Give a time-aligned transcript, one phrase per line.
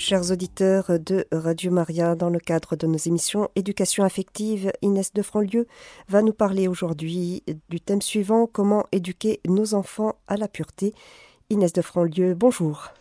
[0.00, 5.22] Chers auditeurs de Radio Maria, dans le cadre de nos émissions Éducation affective, Inès de
[5.22, 5.66] Franlieu
[6.08, 10.94] va nous parler aujourd'hui du thème suivant Comment éduquer nos enfants à la pureté.
[11.50, 12.92] Inès de Franlieu, bonjour.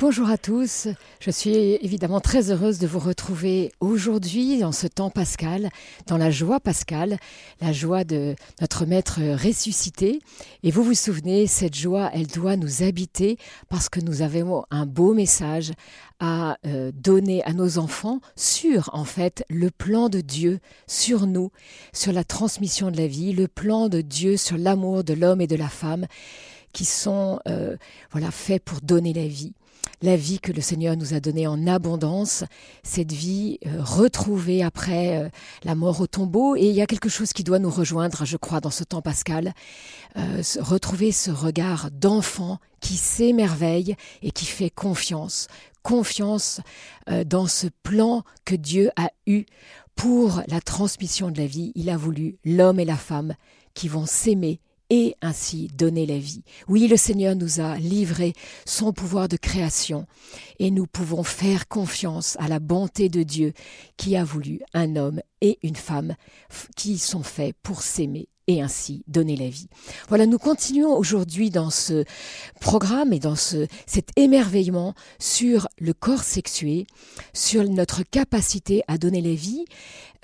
[0.00, 0.88] Bonjour à tous,
[1.20, 5.68] je suis évidemment très heureuse de vous retrouver aujourd'hui dans ce temps pascal,
[6.06, 7.18] dans la joie pascale,
[7.60, 10.20] la joie de notre Maître ressuscité.
[10.62, 13.36] Et vous vous souvenez, cette joie, elle doit nous habiter
[13.68, 15.72] parce que nous avons un beau message
[16.18, 21.50] à euh, donner à nos enfants sur, en fait, le plan de Dieu sur nous,
[21.92, 25.46] sur la transmission de la vie, le plan de Dieu sur l'amour de l'homme et
[25.46, 26.06] de la femme
[26.72, 27.76] qui sont euh,
[28.12, 29.52] voilà faits pour donner la vie
[30.02, 32.44] la vie que le Seigneur nous a donnée en abondance,
[32.82, 35.28] cette vie euh, retrouvée après euh,
[35.64, 36.56] la mort au tombeau.
[36.56, 39.02] Et il y a quelque chose qui doit nous rejoindre, je crois, dans ce temps
[39.02, 39.52] pascal,
[40.16, 45.48] euh, retrouver ce regard d'enfant qui s'émerveille et qui fait confiance,
[45.82, 46.60] confiance
[47.26, 49.44] dans ce plan que Dieu a eu
[49.96, 51.72] pour la transmission de la vie.
[51.74, 53.34] Il a voulu l'homme et la femme
[53.74, 56.42] qui vont s'aimer et ainsi donner la vie.
[56.68, 58.34] Oui, le Seigneur nous a livré
[58.66, 60.06] son pouvoir de création
[60.58, 63.52] et nous pouvons faire confiance à la bonté de Dieu
[63.96, 66.16] qui a voulu un homme et une femme
[66.76, 69.68] qui sont faits pour s'aimer et ainsi donner la vie.
[70.08, 72.04] Voilà, nous continuons aujourd'hui dans ce
[72.60, 76.86] programme et dans ce, cet émerveillement sur le corps sexué,
[77.32, 79.64] sur notre capacité à donner la vie.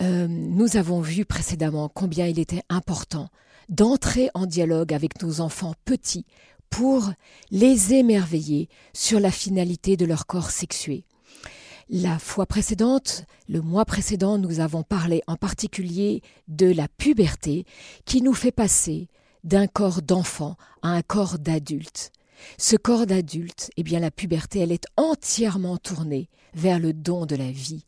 [0.03, 3.29] Euh, nous avons vu précédemment combien il était important
[3.69, 6.27] d'entrer en dialogue avec nos enfants petits
[6.71, 7.13] pour
[7.51, 11.05] les émerveiller sur la finalité de leur corps sexué.
[11.89, 17.65] La fois précédente, le mois précédent, nous avons parlé en particulier de la puberté
[18.05, 19.09] qui nous fait passer
[19.45, 22.11] d'un corps d'enfant à un corps d'adulte.
[22.59, 27.37] Ce corps d'adulte, eh bien la puberté, elle est entièrement tournée vers le don de
[27.37, 27.85] la vie.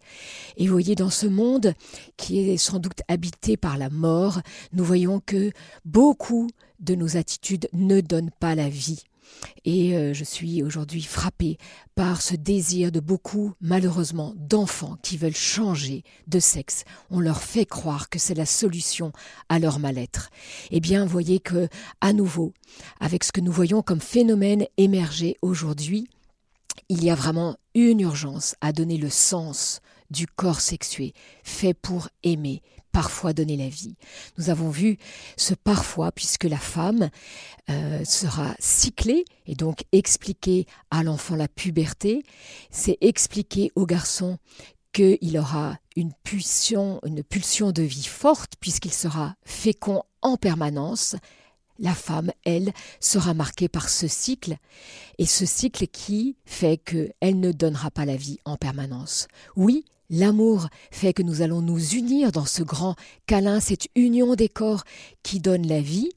[0.56, 1.74] Et vous voyez, dans ce monde
[2.16, 4.40] qui est sans doute habité par la mort,
[4.72, 5.50] nous voyons que
[5.84, 6.48] beaucoup
[6.80, 9.04] de nos attitudes ne donnent pas la vie.
[9.64, 11.58] Et euh, je suis aujourd'hui frappée
[11.94, 16.84] par ce désir de beaucoup, malheureusement, d'enfants qui veulent changer de sexe.
[17.10, 19.12] On leur fait croire que c'est la solution
[19.48, 20.30] à leur mal-être.
[20.70, 21.68] Eh bien, voyez que,
[22.00, 22.52] à nouveau,
[23.00, 26.08] avec ce que nous voyons comme phénomène émerger aujourd'hui,
[26.88, 29.80] il y a vraiment une urgence à donner le sens
[30.10, 31.12] du corps sexué,
[31.44, 32.62] fait pour aimer,
[32.98, 33.94] parfois donner la vie.
[34.38, 34.98] Nous avons vu
[35.36, 37.10] ce parfois puisque la femme
[37.70, 42.24] euh, sera cyclée et donc expliquer à l'enfant la puberté,
[42.72, 44.38] c'est expliquer au garçon
[44.92, 51.14] qu'il aura une pulsion, une pulsion de vie forte puisqu'il sera fécond en permanence.
[51.78, 54.56] La femme, elle, sera marquée par ce cycle,
[55.18, 59.28] et ce cycle qui fait qu'elle ne donnera pas la vie en permanence.
[59.54, 62.94] Oui, L'amour fait que nous allons nous unir dans ce grand
[63.26, 64.84] câlin, cette union des corps
[65.22, 66.10] qui donne la vie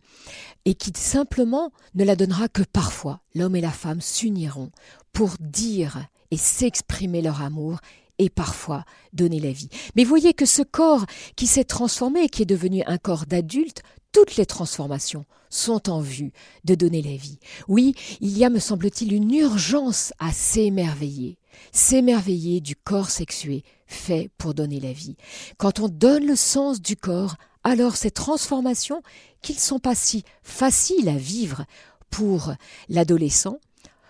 [0.63, 3.21] et qui simplement ne la donnera que parfois.
[3.35, 4.71] L'homme et la femme s'uniront
[5.11, 7.79] pour dire et s'exprimer leur amour
[8.17, 9.69] et parfois donner la vie.
[9.95, 13.81] Mais voyez que ce corps qui s'est transformé, qui est devenu un corps d'adulte,
[14.11, 16.31] toutes les transformations sont en vue
[16.63, 17.39] de donner la vie.
[17.67, 21.37] Oui, il y a, me semble-t-il, une urgence à s'émerveiller,
[21.71, 25.15] s'émerveiller du corps sexué fait pour donner la vie.
[25.57, 29.03] Quand on donne le sens du corps, alors ces transformations,
[29.41, 31.65] qui ne sont pas si faciles à vivre
[32.09, 32.53] pour
[32.89, 33.59] l'adolescent,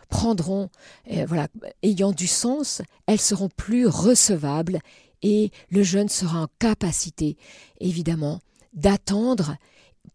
[0.09, 0.69] prendront,
[1.11, 1.47] euh,
[1.83, 4.79] ayant du sens, elles seront plus recevables
[5.21, 7.37] et le jeune sera en capacité,
[7.79, 8.39] évidemment,
[8.73, 9.55] d'attendre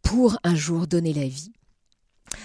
[0.03, 1.53] pour un jour donner la vie.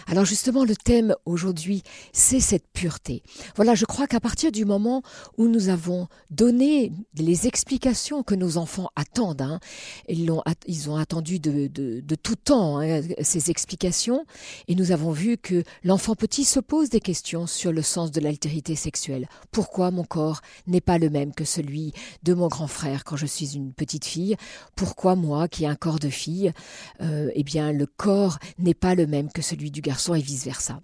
[0.08, 1.84] Alors justement, le thème aujourd'hui,
[2.14, 3.24] c'est cette pureté.
[3.56, 5.02] Voilà, je crois qu'à partir du moment
[5.38, 9.60] où nous avons donné les explications que nos enfants attendent, hein,
[10.08, 14.26] ils, ont, ils, ont, attendu de, de, tout temps hein, ces explications,
[14.68, 18.22] et nous avons vu que l'enfant petit se pose des questions sur le sens de
[18.22, 19.28] l'altérité sexuelle.
[19.52, 21.94] Pourquoi mon corps n'est pas le même que celui
[22.24, 24.36] de mon grand frère quand je suis une petite fille?
[24.76, 26.52] Pourquoi moi, qui ai un corps de fille,
[27.02, 30.82] euh, eh bien le corps n'est pas le même que celui du garçon et vice-versa.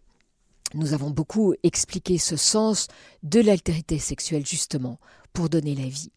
[0.74, 2.88] Nous avons beaucoup expliqué ce sens
[3.24, 5.00] de l'altérité sexuelle justement
[5.32, 6.12] pour donner la vie.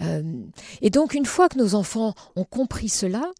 [0.00, 0.44] Euh,
[0.80, 3.30] et donc une fois que nos enfants ont compris cela,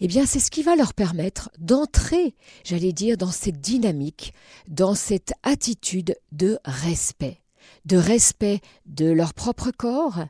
[0.00, 2.34] eh bien c'est ce qui va leur permettre d'entrer,
[2.64, 4.32] j'allais dire, dans cette dynamique,
[4.66, 7.40] dans cette attitude de respect,
[7.84, 10.24] de respect de leur propre corps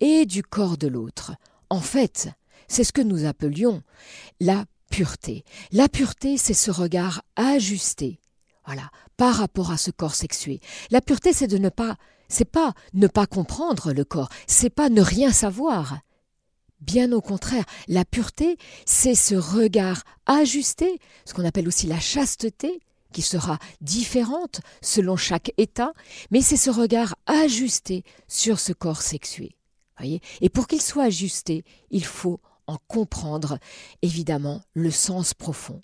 [0.00, 1.32] et du corps de l'autre.
[1.70, 2.28] En fait,
[2.66, 3.82] c'est ce que nous appelions
[4.40, 5.44] la pureté.
[5.72, 8.20] La pureté, c'est ce regard ajusté,
[8.66, 10.60] voilà, par rapport à ce corps sexué.
[10.90, 11.96] La pureté, c'est de ne pas
[12.28, 16.00] c'est pas ne pas comprendre le corps, c'est pas ne rien savoir.
[16.80, 18.56] Bien au contraire, la pureté,
[18.86, 22.80] c'est ce regard ajusté, ce qu'on appelle aussi la chasteté,
[23.12, 25.92] qui sera différente selon chaque état,
[26.30, 29.56] mais c'est ce regard ajusté sur ce corps sexué.
[30.40, 33.58] Et pour qu'il soit ajusté, il faut en comprendre
[34.02, 35.80] évidemment le sens profond.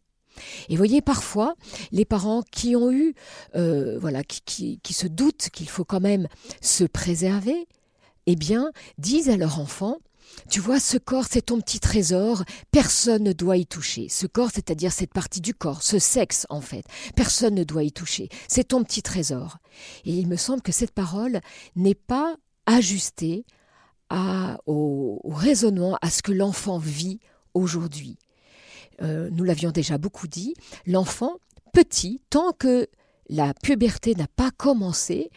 [0.68, 1.54] Et voyez parfois
[1.90, 3.14] les parents qui ont eu,
[3.56, 6.28] euh, voilà, qui, qui se doutent qu'il faut quand même
[6.60, 7.66] se préserver,
[8.26, 9.98] eh bien, disent à leur enfant
[10.50, 14.08] tu vois, ce corps, c'est ton petit trésor, personne ne doit y toucher.
[14.08, 16.84] Ce corps, c'est-à-dire cette partie du corps, ce sexe en fait,
[17.14, 18.28] personne ne doit y toucher.
[18.48, 19.58] C'est ton petit trésor.
[20.04, 21.40] Et il me semble que cette parole
[21.76, 23.44] n'est pas ajustée
[24.66, 27.20] au, raisonnement, à ce que l'enfant vit
[27.54, 28.18] aujourd'hui.
[29.02, 30.54] Euh, nous l'avions déjà beaucoup dit,
[30.86, 31.38] l'enfant,
[31.72, 32.88] petit, tant que
[33.28, 35.30] la puberté n'a pas commencé,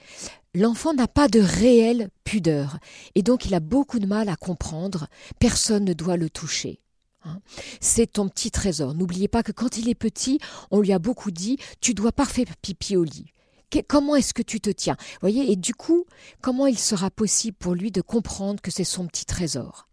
[0.58, 2.80] L'enfant n'a pas de réelle pudeur
[3.14, 5.08] et donc il a beaucoup de mal à comprendre.
[5.38, 6.80] Personne ne doit le toucher.
[7.25, 7.42] Hein.
[7.80, 8.96] C'est ton petit trésor.
[8.96, 10.40] N'oubliez pas que quand il est petit,
[10.72, 13.28] on lui a beaucoup dit tu dois pas faire pipi au lit.
[13.88, 14.98] Comment est-ce que tu te tiens?
[15.22, 16.06] Voyez, et du coup,
[16.42, 19.88] comment il sera possible pour lui de comprendre que c'est son petit trésor?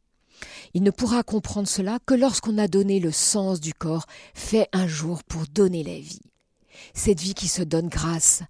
[0.75, 4.87] Il ne pourra comprendre cela que lorsqu'on a donné le sens du corps fait un
[4.87, 6.21] jour pour donner la vie.
[6.93, 8.43] Cette vie qui se donne grâce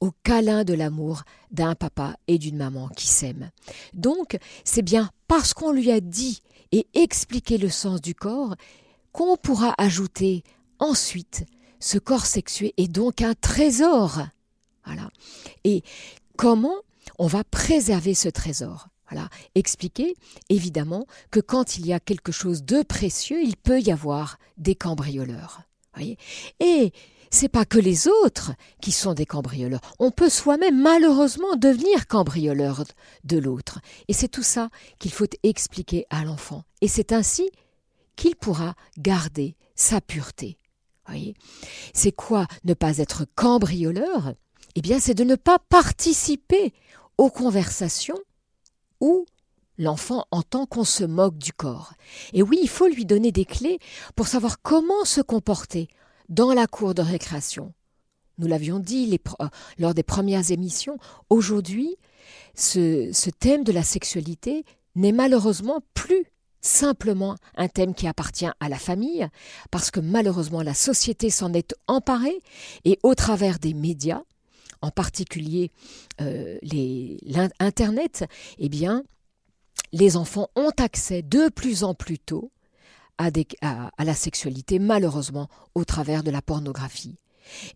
[0.00, 3.50] au câlin de l'amour d'un papa et d'une maman qui s'aiment.
[3.94, 6.42] Donc, c'est bien parce qu'on lui a dit
[6.72, 8.54] et expliqué le sens du corps
[9.12, 10.44] qu'on pourra ajouter
[10.78, 11.46] ensuite
[11.80, 14.22] ce corps sexué est donc un trésor.
[15.64, 15.82] Et
[16.36, 16.76] comment
[17.18, 18.88] on va préserver ce trésor?
[19.10, 20.16] Voilà, expliquer
[20.50, 24.74] évidemment que quand il y a quelque chose de précieux, il peut y avoir des
[24.74, 25.62] cambrioleurs.
[25.94, 26.18] Voyez?
[26.60, 26.92] Et
[27.30, 29.80] c'est pas que les autres qui sont des cambrioleurs.
[29.98, 32.84] On peut soi-même malheureusement devenir cambrioleur
[33.24, 33.80] de l'autre.
[34.08, 36.64] Et c'est tout ça qu'il faut expliquer à l'enfant.
[36.80, 37.50] Et c'est ainsi
[38.16, 40.58] qu'il pourra garder sa pureté.
[41.94, 44.34] C'est quoi ne pas être cambrioleur?
[44.74, 46.72] Eh bien, c'est de ne pas participer
[47.16, 48.18] aux conversations
[49.00, 49.26] où
[49.78, 51.94] l'enfant entend qu'on se moque du corps.
[52.32, 53.78] Et oui, il faut lui donner des clés
[54.16, 55.88] pour savoir comment se comporter
[56.28, 57.72] dans la cour de récréation.
[58.38, 59.48] Nous l'avions dit euh,
[59.78, 60.98] lors des premières émissions,
[61.30, 61.96] aujourd'hui,
[62.54, 66.24] ce, ce thème de la sexualité n'est malheureusement plus
[66.60, 69.28] simplement un thème qui appartient à la famille,
[69.70, 72.38] parce que malheureusement la société s'en est emparée,
[72.84, 74.22] et au travers des médias,
[74.82, 75.70] en particulier
[76.20, 78.24] euh, l'Internet,
[78.58, 79.02] eh bien,
[79.92, 82.50] les enfants ont accès de plus en plus tôt
[83.18, 83.30] à,
[84.04, 87.16] la sexualité, malheureusement, au travers de la pornographie.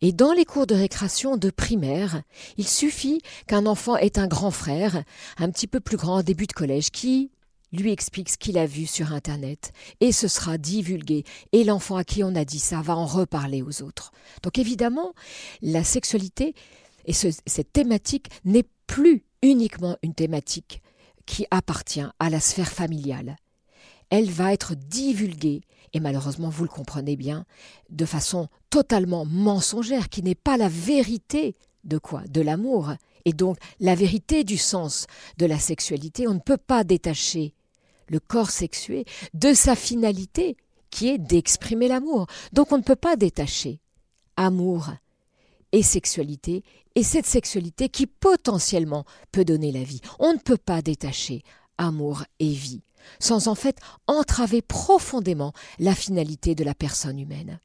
[0.01, 2.23] Et dans les cours de récréation de primaire,
[2.59, 5.03] il suffit qu'un enfant ait un grand frère,
[5.39, 7.31] un petit peu plus grand, début de collège, qui
[7.73, 12.05] lui explique ce qu'il a vu sur Internet, et ce sera divulgué, et l'enfant à
[12.05, 14.13] qui on a dit ça va en reparler aux autres.
[14.43, 15.15] Donc évidemment,
[15.63, 16.55] la sexualité
[17.05, 20.83] et cette thématique n'est plus uniquement une thématique
[21.27, 23.37] qui appartient à la sphère familiale
[24.13, 25.63] elle va être divulguée,
[25.95, 27.47] et malheureusement vous le comprenez bien,
[27.89, 32.21] de façon totalement mensongère, qui n'est pas la vérité de quoi?
[32.29, 32.93] De l'amour.
[33.25, 35.07] Et donc la vérité du sens
[35.39, 37.55] de la sexualité, on ne peut pas détacher
[38.09, 40.59] le corps sexué de sa finalité,
[40.91, 42.27] qui est d'exprimer l'amour.
[42.53, 43.81] Donc on ne peut pas détacher
[44.37, 44.91] amour
[45.73, 46.65] et sexualité,
[46.95, 50.01] et cette sexualité qui potentiellement peut donner la vie.
[50.19, 51.43] On ne peut pas détacher
[51.79, 52.83] amour et vie
[53.19, 57.61] sans en fait entraver profondément la finalité de la personne humaine.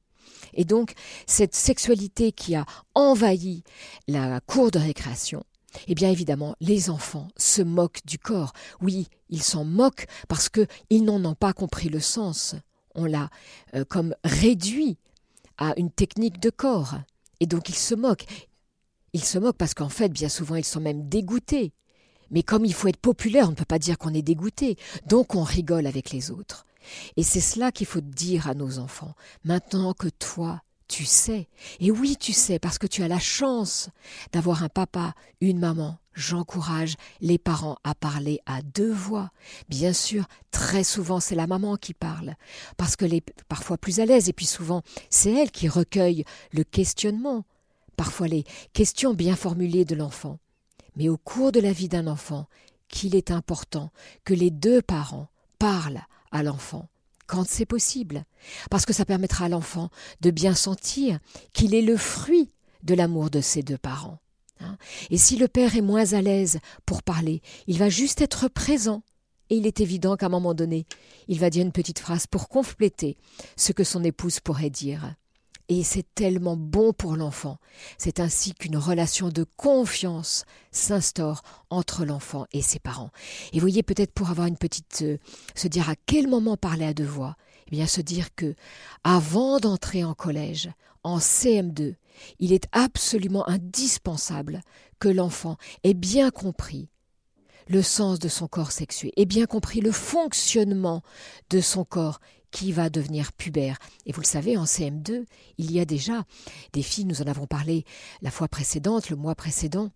[0.54, 0.94] Et donc,
[1.26, 3.64] cette sexualité qui a envahi
[4.08, 5.44] la cour de récréation,
[5.88, 8.54] eh bien évidemment, les enfants se moquent du corps.
[8.82, 12.56] Oui, ils s'en moquent parce qu'ils n'en ont pas compris le sens.
[12.96, 13.30] On l'a
[13.76, 14.98] euh, comme réduit
[15.58, 16.96] à une technique de corps.
[17.40, 18.26] Et donc ils se moquent.
[19.14, 21.74] Ils se moquent parce qu'en fait, bien souvent, ils sont même dégoûtés
[22.32, 24.78] mais comme il faut être populaire, on ne peut pas dire qu'on est dégoûté,
[25.08, 26.66] donc on rigole avec les autres.
[27.16, 29.14] Et c'est cela qu'il faut dire à nos enfants.
[29.44, 31.48] Maintenant que toi, tu sais,
[31.80, 33.90] et oui tu sais, parce que tu as la chance
[34.32, 39.32] d'avoir un papa, une maman, j'encourage les parents à parler à deux voix.
[39.70, 42.36] Bien sûr, très souvent c'est la maman qui parle,
[42.78, 46.64] parce qu'elle est parfois plus à l'aise, et puis souvent c'est elle qui recueille le
[46.64, 47.46] questionnement,
[47.96, 50.40] parfois les questions bien formulées de l'enfant.
[50.96, 52.48] Mais au cours de la vie d'un enfant,
[52.88, 53.92] qu'il est important
[54.24, 55.28] que les deux parents
[55.60, 56.02] parlent
[56.32, 56.88] à l'enfant
[57.28, 58.26] quand c'est possible,
[58.70, 59.90] parce que ça permettra à l'enfant
[60.22, 61.20] de bien sentir
[61.54, 62.50] qu'il est le fruit
[62.84, 64.20] de l'amour de ses deux parents.
[64.60, 64.78] Hein.
[65.12, 66.58] et si le père est moins à l'aise
[66.88, 69.04] pour parler, il va juste être présent.
[69.50, 70.88] Et il est évident qu'à un moment donné,
[71.28, 73.18] il va dire une petite phrase pour compléter
[73.56, 75.14] ce que son épouse pourrait dire.
[75.70, 77.58] Et c'est tellement bon pour l'enfant.
[77.98, 83.12] C'est ainsi qu'une relation de confiance s'instaure entre l'enfant et ses parents.
[83.52, 85.18] Et voyez, peut-être pour avoir une petite, euh,
[85.56, 87.36] se dire à quel moment parler à deux voix,
[87.68, 88.56] eh bien se dire que
[89.04, 90.70] avant d'entrer en collège,
[91.04, 91.96] en CM2,
[92.40, 94.62] il est absolument indispensable
[95.00, 96.90] que l'enfant ait bien compris
[97.68, 101.02] le sens de son corps sexué, ait bien compris le fonctionnement
[101.50, 102.20] de son corps
[102.52, 103.78] qui va devenir pubère.
[104.06, 105.26] Et vous le savez, en CM2,
[105.58, 106.24] il y a déjà
[106.74, 107.86] des filles, nous en avons parlé
[108.22, 109.92] la fois précédente, le mois précédent,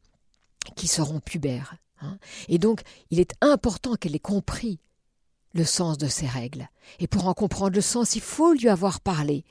[0.75, 1.75] qui seront pubères.
[2.01, 2.17] Hein.
[2.48, 4.79] Et donc, il est important qu'elle ait compris
[5.53, 6.70] le sens de ces règles.
[7.00, 9.43] Et pour en comprendre le sens, il faut lui avoir parlé.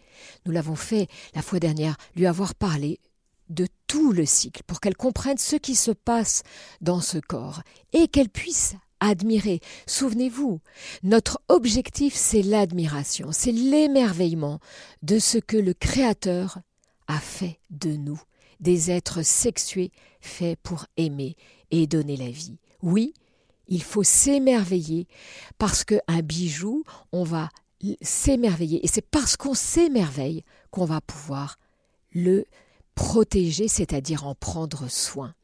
[0.47, 3.01] Nous l'avons fait la fois dernière, lui avoir parlé
[3.49, 6.45] de tout le cycle, pour qu'elle comprenne ce qui se passe
[6.81, 9.61] dans ce corps, et qu'elle puisse admirer.
[9.87, 10.61] Souvenez-vous,
[11.03, 14.61] notre objectif, c'est l'admiration, c'est l'émerveillement
[15.03, 16.59] de ce que le Créateur
[17.09, 18.21] a fait de nous,
[18.61, 19.91] des êtres sexués
[20.21, 21.37] faits pour aimer
[21.71, 22.59] et donner la vie.
[22.83, 23.15] Oui,
[23.69, 25.07] il faut s'émerveiller
[25.59, 27.49] parce qu'un bijou, on va
[28.03, 31.59] s'émerveiller et c'est parce qu'on s'émerveille qu'on va pouvoir
[32.13, 32.45] le
[32.95, 35.35] protéger, c'est-à-dire en prendre soin.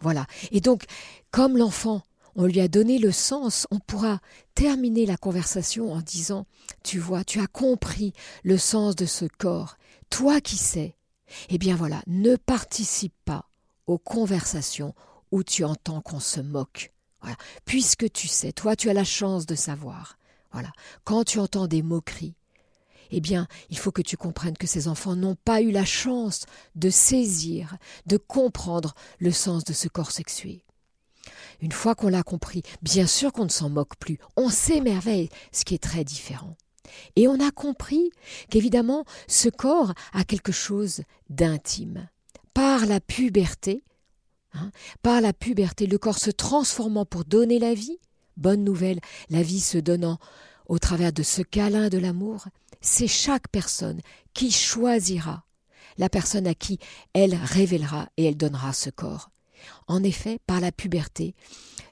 [0.00, 0.26] Voilà.
[0.50, 0.84] Et donc,
[1.30, 2.02] comme l'enfant
[2.36, 4.20] on lui a donné le sens, on pourra
[4.54, 6.46] terminer la conversation en disant
[6.82, 8.12] Tu vois, tu as compris
[8.44, 9.76] le sens de ce corps.
[10.10, 10.96] Toi qui sais,
[11.48, 13.48] eh bien voilà, ne participe pas
[13.86, 14.94] aux conversations
[15.32, 16.92] où tu entends qu'on se moque.
[17.64, 20.18] Puisque tu sais, toi tu as la chance de savoir.
[20.52, 20.70] Voilà.
[21.04, 22.36] Quand tu entends des moqueries,
[23.10, 26.44] eh bien, il faut que tu comprennes que ces enfants n'ont pas eu la chance
[26.74, 27.76] de saisir,
[28.06, 30.65] de comprendre le sens de ce corps sexué.
[31.60, 35.64] Une fois qu'on l'a compris, bien sûr qu'on ne s'en moque plus, on s'émerveille, ce
[35.64, 36.56] qui est très différent.
[37.16, 38.10] Et on a compris
[38.50, 42.08] qu'évidemment, ce corps a quelque chose d'intime.
[42.54, 43.84] Par la puberté,
[44.54, 44.70] hein,
[45.02, 47.98] par la puberté, le corps se transformant pour donner la vie,
[48.36, 50.18] bonne nouvelle, la vie se donnant
[50.68, 52.46] au travers de ce câlin de l'amour,
[52.80, 54.00] c'est chaque personne
[54.34, 55.44] qui choisira
[55.98, 56.78] la personne à qui
[57.14, 59.30] elle révélera et elle donnera ce corps.
[59.86, 61.34] En effet, par la puberté,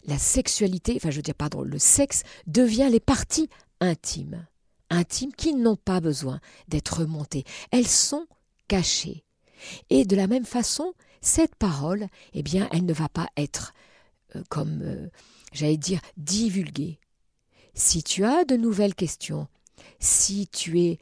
[0.07, 3.49] la sexualité, enfin je veux dire pardon, le sexe devient les parties
[3.81, 4.47] intimes,
[4.91, 8.27] intimes qui n'ont pas besoin d'être remontées, elles sont
[8.69, 9.25] cachées.
[9.91, 13.73] Et de la même façon, cette parole, eh bien, elle ne va pas être
[14.37, 15.09] euh, comme euh,
[15.53, 16.99] j'allais dire divulguée.
[17.75, 19.49] Si tu as de nouvelles questions,
[19.99, 20.99] si tu es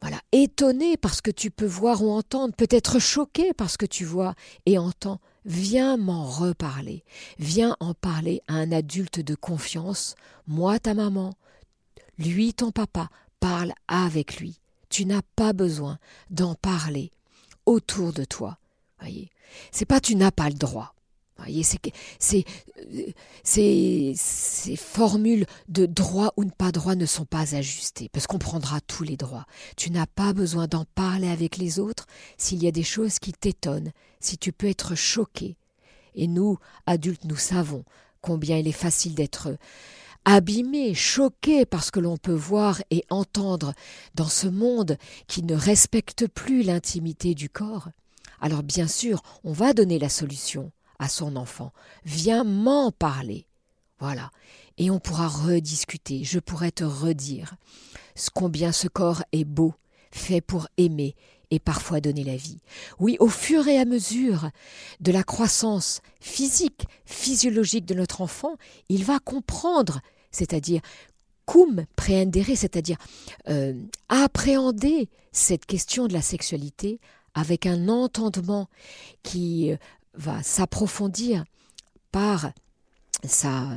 [0.00, 4.34] voilà, étonné parce que tu peux voir ou entendre, peut-être choqué parce que tu vois
[4.64, 7.04] et entends, Viens m'en reparler.
[7.38, 10.14] Viens en parler à un adulte de confiance.
[10.46, 11.32] Moi, ta maman.
[12.18, 13.08] Lui, ton papa.
[13.40, 14.60] Parle avec lui.
[14.90, 17.12] Tu n'as pas besoin d'en parler
[17.64, 18.58] autour de toi.
[19.00, 19.30] Voyez,
[19.72, 20.94] c'est pas tu n'as pas le droit.
[21.38, 21.78] Voyez, ces,
[24.14, 28.80] ces formules de droit ou ne pas droit ne sont pas ajustées, parce qu'on prendra
[28.80, 29.46] tous les droits.
[29.76, 33.32] Tu n'as pas besoin d'en parler avec les autres s'il y a des choses qui
[33.32, 35.56] t'étonnent, si tu peux être choqué.
[36.14, 37.84] Et nous, adultes, nous savons
[38.20, 39.56] combien il est facile d'être
[40.24, 43.72] abîmé, choqué par ce que l'on peut voir et entendre
[44.14, 47.88] dans ce monde qui ne respecte plus l'intimité du corps.
[48.40, 51.72] Alors bien sûr, on va donner la solution à son enfant.
[52.04, 53.46] Viens m'en parler.
[53.98, 54.30] Voilà.
[54.76, 56.24] Et on pourra rediscuter.
[56.24, 57.56] Je pourrais te redire
[58.34, 59.74] combien ce corps est beau,
[60.10, 61.14] fait pour aimer
[61.50, 62.58] et parfois donner la vie.
[62.98, 64.50] Oui, au fur et à mesure
[65.00, 68.56] de la croissance physique, physiologique de notre enfant,
[68.88, 70.00] il va comprendre,
[70.30, 70.82] c'est-à-dire
[71.46, 72.98] cum prehendere, c'est-à-dire
[73.48, 73.72] euh,
[74.08, 77.00] appréhender cette question de la sexualité
[77.34, 78.68] avec un entendement
[79.22, 79.76] qui euh,
[80.14, 81.44] va s'approfondir
[82.12, 82.50] par
[83.24, 83.70] sa,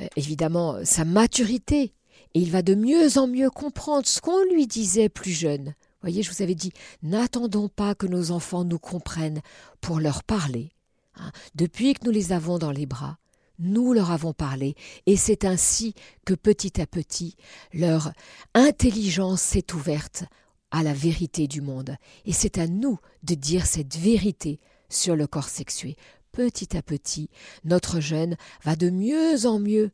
[0.00, 1.92] euh, évidemment, sa maturité,
[2.34, 5.74] et il va de mieux en mieux comprendre ce qu'on lui disait plus jeune.
[6.00, 9.40] Voyez, je vous avais dit, n'attendons pas que nos enfants nous comprennent
[9.80, 10.70] pour leur parler.
[11.16, 11.32] Hein.
[11.54, 13.18] Depuis que nous les avons dans les bras,
[13.58, 14.74] nous leur avons parlé,
[15.06, 15.94] et c'est ainsi
[16.26, 17.36] que petit à petit
[17.72, 18.12] leur
[18.54, 20.24] intelligence s'est ouverte
[20.70, 21.96] à la vérité du monde.
[22.26, 25.96] Et c'est à nous de dire cette vérité sur le corps sexué.
[26.32, 27.30] Petit à petit,
[27.64, 29.90] notre jeune va de mieux en mieux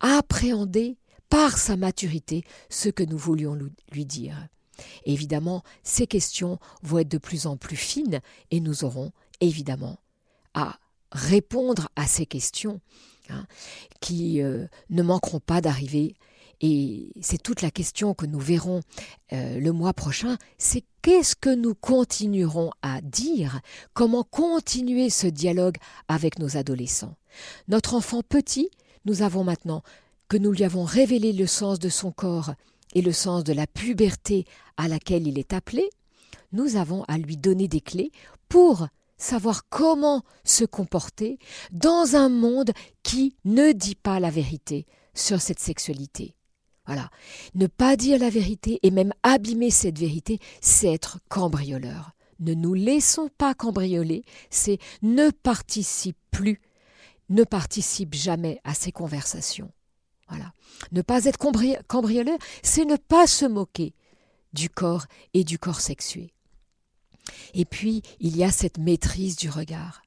[0.00, 0.96] appréhender
[1.28, 3.58] par sa maturité ce que nous voulions
[3.90, 4.48] lui dire.
[5.04, 8.20] évidemment, ces questions vont être de plus en plus fines
[8.50, 9.98] et nous aurons évidemment
[10.54, 10.78] à
[11.10, 12.80] répondre à ces questions
[13.28, 13.46] hein,
[14.00, 16.16] qui euh, ne manqueront pas d'arriver.
[16.62, 18.80] Et c'est toute la question que nous verrons
[19.32, 23.60] euh, le mois prochain, c'est qu'est-ce que nous continuerons à dire,
[23.94, 25.76] comment continuer ce dialogue
[26.06, 27.16] avec nos adolescents?
[27.66, 28.70] Notre enfant petit,
[29.04, 29.82] nous avons maintenant
[30.28, 32.54] que nous lui avons révélé le sens de son corps
[32.94, 35.90] et le sens de la puberté à laquelle il est appelé,
[36.52, 38.12] nous avons à lui donner des clés
[38.48, 41.38] pour savoir comment se comporter
[41.72, 42.70] dans un monde
[43.02, 46.34] qui ne dit pas la vérité sur cette sexualité.
[46.86, 47.10] Voilà.
[47.54, 52.12] Ne pas dire la vérité et même abîmer cette vérité, c'est être cambrioleur.
[52.40, 56.60] Ne nous laissons pas cambrioler, c'est ne participe plus,
[57.28, 59.70] ne participe jamais à ces conversations.
[60.28, 60.52] Voilà.
[60.90, 61.38] Ne pas être
[61.86, 63.94] cambrioleur, c'est ne pas se moquer
[64.52, 66.32] du corps et du corps sexué.
[67.54, 70.02] Et puis, il y a cette maîtrise du regard.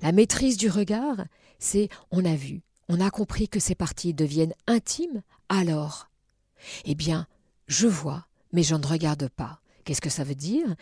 [0.00, 1.24] La maîtrise du regard,
[1.58, 6.08] c'est on a vu, on a compris que ces parties deviennent intimes, alors,
[6.84, 7.26] eh bien,
[7.66, 9.60] je vois, mais je ne regarde pas.
[9.84, 10.74] Qu'est-ce que ça veut dire?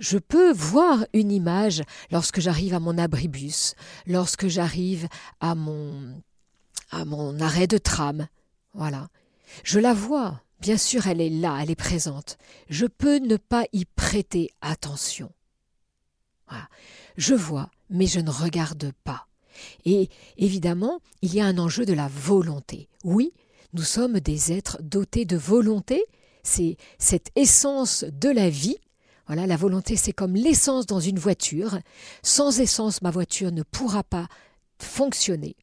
[0.00, 3.74] Je peux voir une image lorsque j'arrive à mon abribus,
[4.06, 5.08] lorsque j'arrive
[5.40, 6.22] à mon
[7.40, 8.26] arrêt de tram.
[8.74, 9.08] Voilà.
[9.62, 12.36] Je la vois, Bien sûr, elle est là, elle est présente.
[12.68, 15.32] Je peux ne pas y prêter attention.
[17.16, 19.27] Je vois, mais je ne regarde pas.
[19.84, 22.88] Et évidemment, il y a un enjeu de la volonté.
[23.04, 23.32] Oui,
[23.72, 26.04] nous sommes des êtres dotés de volonté.
[26.42, 28.78] C'est cette essence de la vie.
[29.26, 31.78] Voilà, la volonté, c'est comme l'essence dans une voiture.
[32.22, 34.28] Sans essence, ma voiture ne pourra pas
[34.78, 35.56] fonctionner.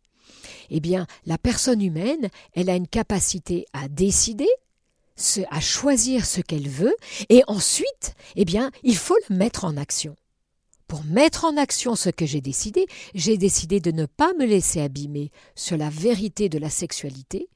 [0.69, 4.49] Eh bien, la personne humaine, elle a une capacité à décider,
[5.49, 6.95] à choisir ce qu'elle veut,
[7.29, 10.15] et ensuite, eh bien, il faut le mettre en action.
[10.87, 14.81] Pour mettre en action ce que j'ai décidé, j'ai décidé de ne pas me laisser
[14.81, 17.49] abîmer sur la vérité de la sexualité,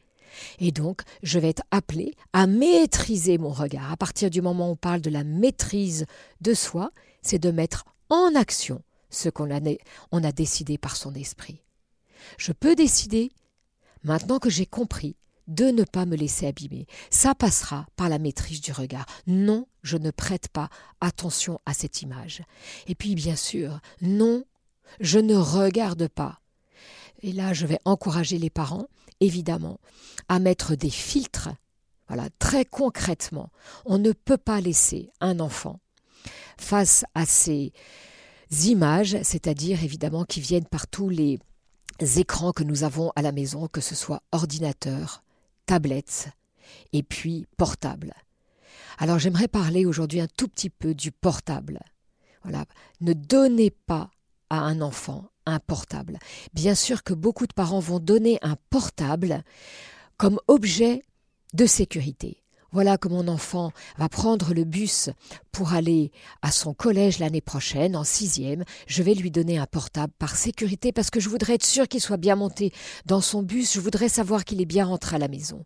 [0.59, 3.91] et donc je vais être appelé à maîtriser mon regard.
[3.91, 6.06] À partir du moment où on parle de la maîtrise
[6.41, 11.62] de soi, c'est de mettre en action ce qu'on a, a décidé par son esprit.
[12.38, 13.32] Je peux décider,
[14.04, 15.15] maintenant que j'ai compris,
[15.49, 16.85] de ne pas me laisser abîmer.
[17.09, 19.05] Ça passera par la maîtrise du regard.
[19.27, 20.69] Non, je ne prête pas
[21.01, 22.43] attention à cette image.
[22.88, 24.45] Et puis, bien sûr, non,
[25.01, 26.39] je ne regarde pas.
[27.21, 28.88] Et là, je vais encourager les parents,
[29.19, 29.79] évidemment,
[30.29, 31.49] à mettre des filtres.
[32.07, 33.49] Voilà, très concrètement,
[33.85, 35.79] on ne peut pas laisser un enfant
[36.57, 37.73] face à ces
[38.65, 41.39] images, c'est-à-dire évidemment qui viennent par tous les
[42.17, 45.23] écrans que nous avons à la maison, que ce soit ordinateur,
[45.69, 46.29] tablette
[46.93, 48.15] et puis portable.
[48.97, 51.79] Alors j'aimerais parler aujourd'hui un tout petit peu du portable.
[52.41, 52.65] Voilà,
[53.01, 54.10] ne donnez pas
[54.49, 56.17] à un enfant un portable.
[56.53, 59.43] Bien sûr que beaucoup de parents vont donner un portable
[60.17, 61.03] comme objet
[61.53, 62.41] de sécurité.
[62.71, 65.10] Voilà que mon enfant va prendre le bus
[65.51, 68.63] pour aller à son collège l'année prochaine, en sixième.
[68.88, 72.01] Je vais lui donner un portable par sécurité parce que je voudrais être sûr qu'il
[72.01, 72.71] soit bien monté
[73.05, 73.73] dans son bus.
[73.73, 75.65] Je voudrais savoir qu'il est bien rentré à la maison.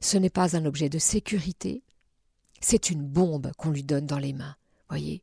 [0.00, 1.82] Ce n'est pas un objet de sécurité.
[2.60, 4.56] C'est une bombe qu'on lui donne dans les mains.
[4.88, 5.22] Voyez?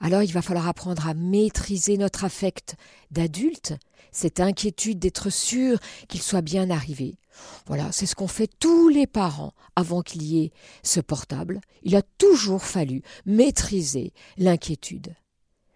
[0.00, 2.76] Alors il va falloir apprendre à maîtriser notre affect
[3.10, 3.74] d'adulte,
[4.12, 7.16] cette inquiétude d'être sûr qu'il soit bien arrivé.
[7.66, 11.60] Voilà, c'est ce qu'ont fait tous les parents avant qu'il y ait ce portable.
[11.82, 15.14] Il a toujours fallu maîtriser l'inquiétude.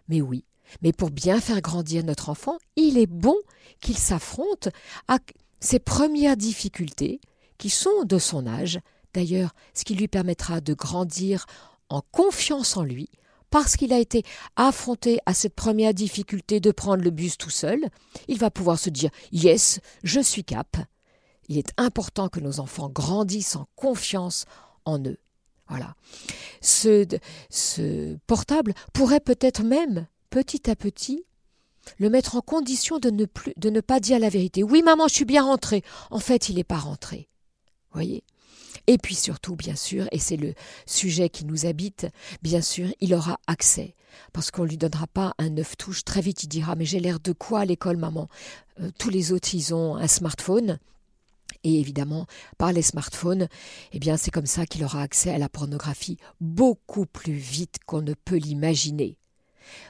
[0.07, 0.45] Mais oui,
[0.81, 3.37] mais pour bien faire grandir notre enfant, il est bon
[3.81, 4.69] qu'il s'affronte
[5.07, 5.19] à
[5.59, 7.19] ses premières difficultés,
[7.57, 8.79] qui sont de son âge,
[9.13, 11.45] d'ailleurs ce qui lui permettra de grandir
[11.89, 13.09] en confiance en lui,
[13.49, 14.23] parce qu'il a été
[14.55, 17.79] affronté à cette première difficulté de prendre le bus tout seul,
[18.27, 20.77] il va pouvoir se dire Yes, je suis cap.
[21.49, 24.45] Il est important que nos enfants grandissent en confiance
[24.85, 25.17] en eux.
[25.67, 25.95] Voilà.
[26.61, 31.25] Ce, portable pourrait peut-être même, petit à petit,
[31.97, 34.63] le mettre en condition de ne, plus, de ne pas dire la vérité.
[34.63, 35.83] Oui, maman, je suis bien rentré.
[36.11, 37.29] En fait, il n'est pas rentré.
[37.93, 38.23] Voyez?
[38.87, 40.53] Et puis surtout, bien sûr, et c'est le
[40.85, 42.07] sujet qui nous habite,
[42.41, 43.95] bien sûr, il aura accès.
[44.33, 46.03] Parce qu'on ne lui donnera pas un neuf touches.
[46.03, 48.27] Très vite, il dira Mais j'ai l'air de quoi à l'école, maman?
[48.79, 50.79] Euh, Tous les autres, ils ont un smartphone.
[51.63, 52.25] Et évidemment,
[52.57, 53.47] par les smartphones,
[53.91, 58.01] eh bien, c'est comme ça qu'il aura accès à la pornographie beaucoup plus vite qu'on
[58.01, 59.17] ne peut l'imaginer.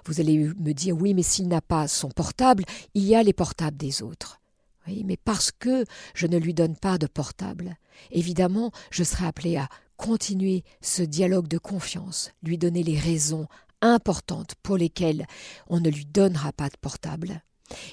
[0.06, 3.34] Vous allez me dire, oui, mais s'il n'a pas son portable, il y a les
[3.34, 4.40] portables des autres.
[4.88, 7.78] Oui, mais parce que je ne lui donne pas de portable,
[8.12, 13.48] évidemment, je serai appelé à continuer ce dialogue de confiance, lui donner les raisons
[13.82, 15.28] importantes pour lesquelles
[15.68, 17.44] on ne lui donnera pas de portable.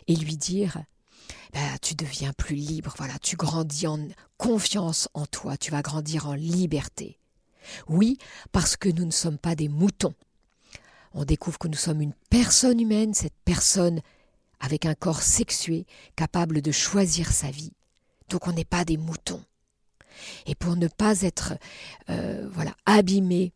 [0.09, 0.79] et lui dire
[1.53, 3.99] bah, tu deviens plus libre, voilà, tu grandis en
[4.37, 7.19] confiance en toi, tu vas grandir en liberté.
[7.89, 8.19] Oui,
[8.53, 10.15] parce que nous ne sommes pas des moutons.
[11.15, 14.01] On découvre que nous sommes une personne humaine, cette personne
[14.61, 17.73] avec un corps sexué, capable de choisir sa vie.
[18.29, 19.43] Donc on n'est pas des moutons.
[20.47, 21.55] Et pour ne pas être
[22.11, 23.53] euh, voilà abîmé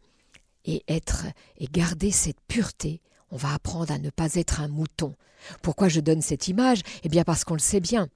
[0.65, 1.27] et être
[1.59, 5.15] et garder cette pureté, on va apprendre à ne pas être un mouton.
[5.63, 6.83] Pourquoi je donne cette image?
[7.03, 8.09] Eh bien parce qu'on le sait bien.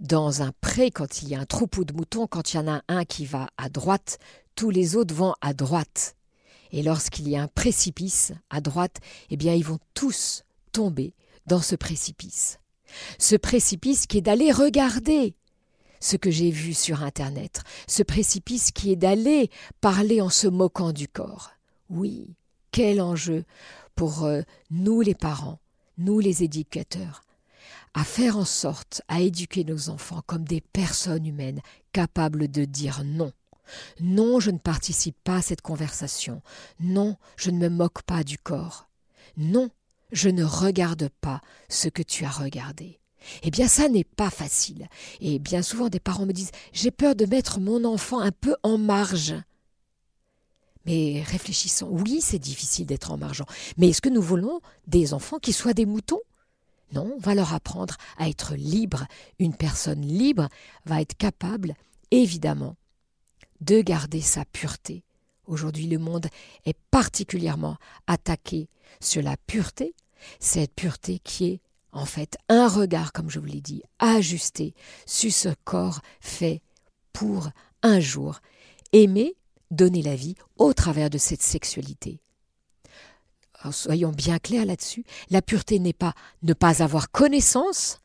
[0.00, 2.68] Dans un pré, quand il y a un troupeau de moutons, quand il y en
[2.68, 4.18] a un qui va à droite,
[4.54, 6.16] tous les autres vont à droite.
[6.72, 8.96] Et lorsqu'il y a un précipice à droite,
[9.30, 10.42] eh bien ils vont tous
[10.72, 11.14] tomber
[11.46, 12.58] dans ce précipice.
[13.18, 15.36] Ce précipice qui est d'aller regarder
[16.00, 20.92] ce que j'ai vu sur Internet, ce précipice qui est d'aller parler en se moquant
[20.92, 21.52] du corps.
[21.88, 22.34] Oui,
[22.76, 23.46] quel enjeu
[23.94, 25.60] pour euh, nous les parents,
[25.96, 27.22] nous les éducateurs,
[27.94, 31.62] à faire en sorte à éduquer nos enfants comme des personnes humaines
[31.92, 33.32] capables de dire non.
[34.00, 36.42] Non, je ne participe pas à cette conversation.
[36.78, 38.90] Non, je ne me moque pas du corps.
[39.38, 39.70] Non,
[40.12, 43.00] je ne regarde pas ce que tu as regardé.
[43.42, 44.90] Eh bien, ça n'est pas facile.
[45.20, 48.54] Et bien souvent, des parents me disent J'ai peur de mettre mon enfant un peu
[48.62, 49.34] en marge.
[50.86, 51.88] Mais réfléchissons.
[51.90, 53.42] Oui, c'est difficile d'être en marge.
[53.76, 56.20] Mais est-ce que nous voulons des enfants qui soient des moutons?
[56.92, 59.06] Non, on va leur apprendre à être libres.
[59.40, 60.48] Une personne libre
[60.84, 61.74] va être capable,
[62.12, 62.76] évidemment,
[63.60, 65.02] de garder sa pureté.
[65.46, 66.26] Aujourd'hui, le monde
[66.64, 68.68] est particulièrement attaqué
[69.00, 69.94] sur la pureté,
[70.38, 71.60] cette pureté qui est
[71.92, 74.74] en fait un regard, comme je vous l'ai dit, ajusté
[75.06, 76.62] sur ce corps fait
[77.12, 77.48] pour
[77.82, 78.40] un jour
[78.92, 79.34] aimer,
[79.70, 82.20] donner la vie au travers de cette sexualité.
[83.72, 87.98] soyons bien clairs là-dessus, la pureté n'est pas ne pas avoir connaissance,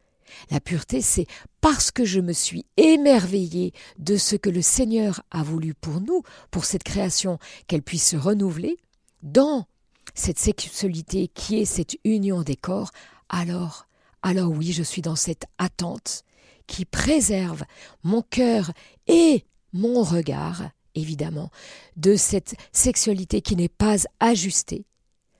[0.50, 1.28] la pureté, c'est
[1.60, 6.24] parce que je me suis émerveillé de ce que le Seigneur a voulu pour nous,
[6.50, 8.78] pour cette création, qu'elle puisse se renouveler,
[9.22, 9.68] dans
[10.16, 12.92] cette sexualité qui est cette union des corps,
[13.30, 13.88] alors,
[14.22, 16.24] alors oui, je suis dans cette attente
[16.68, 17.64] qui préserve
[18.04, 18.72] mon cœur
[19.08, 21.50] et mon regard, évidemment,
[21.96, 24.86] de cette sexualité qui n'est pas ajustée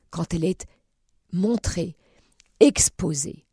[0.10, 0.66] quand elle est
[1.34, 1.96] montrée,
[2.60, 3.46] exposée.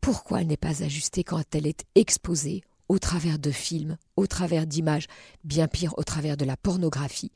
[0.00, 4.66] Pourquoi elle n'est pas ajustée quand elle est exposée au travers de films, au travers
[4.66, 5.06] d'images,
[5.44, 7.32] bien pire au travers de la pornographie?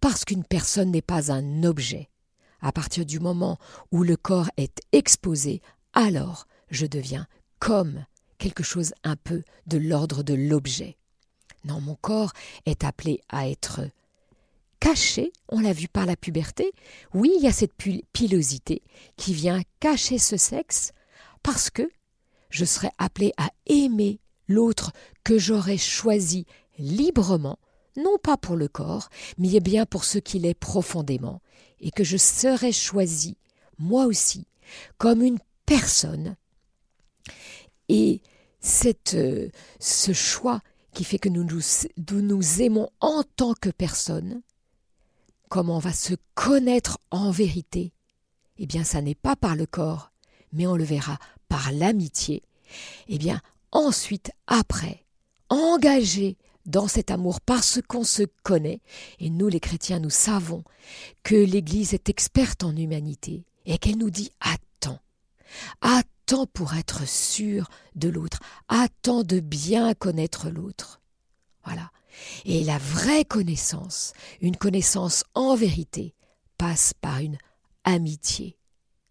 [0.00, 2.08] Parce qu'une personne n'est pas un objet.
[2.60, 3.58] À partir du moment
[3.92, 7.26] où le corps est exposé, alors je deviens
[7.60, 8.04] comme
[8.38, 10.96] quelque chose un peu de l'ordre de l'objet.
[11.64, 12.32] Non, mon corps
[12.66, 13.80] est appelé à être
[14.80, 16.72] caché, on l'a vu par la puberté.
[17.14, 17.74] Oui, il y a cette
[18.12, 18.82] pilosité
[19.16, 20.92] qui vient cacher ce sexe
[21.42, 21.88] parce que
[22.50, 24.92] je serai appelé à aimer l'autre
[25.24, 26.46] que j'aurais choisi
[26.78, 27.58] librement,
[27.96, 31.42] non pas pour le corps, mais bien pour ce qu'il est profondément,
[31.80, 33.36] et que je serai choisi,
[33.78, 34.46] moi aussi,
[34.96, 36.36] comme une personne.
[37.88, 38.22] Et
[38.60, 39.48] cette, euh,
[39.80, 40.60] ce choix
[40.92, 44.42] qui fait que nous nous, aimons en tant que personne,
[45.48, 47.92] comme on va se connaître en vérité,
[48.58, 50.10] eh bien ça n'est pas par le corps,
[50.52, 52.42] mais on le verra par l'amitié,
[53.08, 55.04] eh bien ensuite, après,
[55.48, 58.80] engagé dans cet amour parce qu'on se connaît,
[59.20, 60.64] et nous les chrétiens, nous savons
[61.22, 65.00] que l'Église est experte en humanité et qu'elle nous dit attends,
[65.80, 71.00] attends pour être sûr de l'autre, attends de bien connaître l'autre.
[71.64, 71.90] Voilà.
[72.44, 76.14] Et la vraie connaissance, une connaissance en vérité,
[76.58, 77.38] passe par une
[77.84, 78.58] amitié.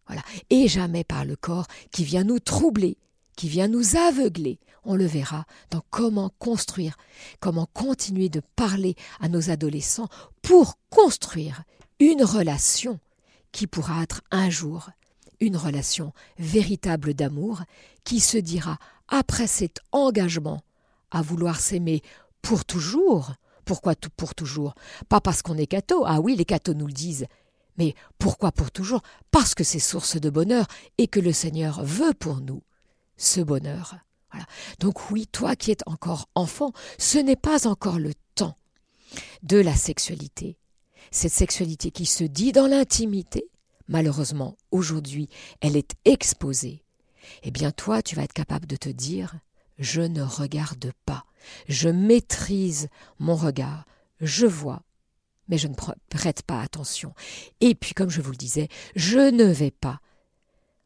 [0.06, 0.22] Voilà.
[0.50, 2.98] Et jamais par le corps qui vient nous troubler,
[3.36, 4.60] qui vient nous aveugler.
[4.84, 6.96] On le verra dans comment construire,
[7.40, 10.08] comment continuer de parler à nos adolescents
[10.42, 11.64] pour construire
[12.00, 13.00] une relation
[13.52, 14.90] qui pourra être un jour
[15.40, 17.62] une relation véritable d'amour
[18.04, 20.62] qui se dira après cet engagement
[21.12, 22.02] à vouloir s'aimer
[22.42, 23.34] pour toujours.
[23.66, 24.74] Pourquoi pour toujours?
[25.10, 26.04] Pas parce qu'on est catho.
[26.06, 27.28] Ah oui, les cathos nous le disent.
[27.78, 29.02] Mais pourquoi pour toujours?
[29.32, 30.66] Parce que c'est source de bonheur
[30.98, 32.64] et que le Seigneur veut pour nous
[33.18, 33.98] ce bonheur.
[34.32, 34.46] Voilà.
[34.80, 38.56] Donc oui, toi qui es encore enfant, ce n'est pas encore le temps
[39.44, 40.58] de la sexualité.
[41.12, 43.50] Cette sexualité qui se dit dans l'intimité,
[43.88, 45.30] malheureusement, aujourd'hui,
[45.62, 46.84] elle est exposée.
[47.44, 49.36] Eh bien toi, tu vas être capable de te dire,
[49.78, 51.26] je ne regarde pas,
[51.68, 53.86] je maîtrise mon regard,
[54.22, 54.84] je vois,
[55.48, 55.76] mais je ne
[56.10, 57.14] prête pas attention.
[57.62, 60.00] Et puis, comme je vous le disais, je ne vais pas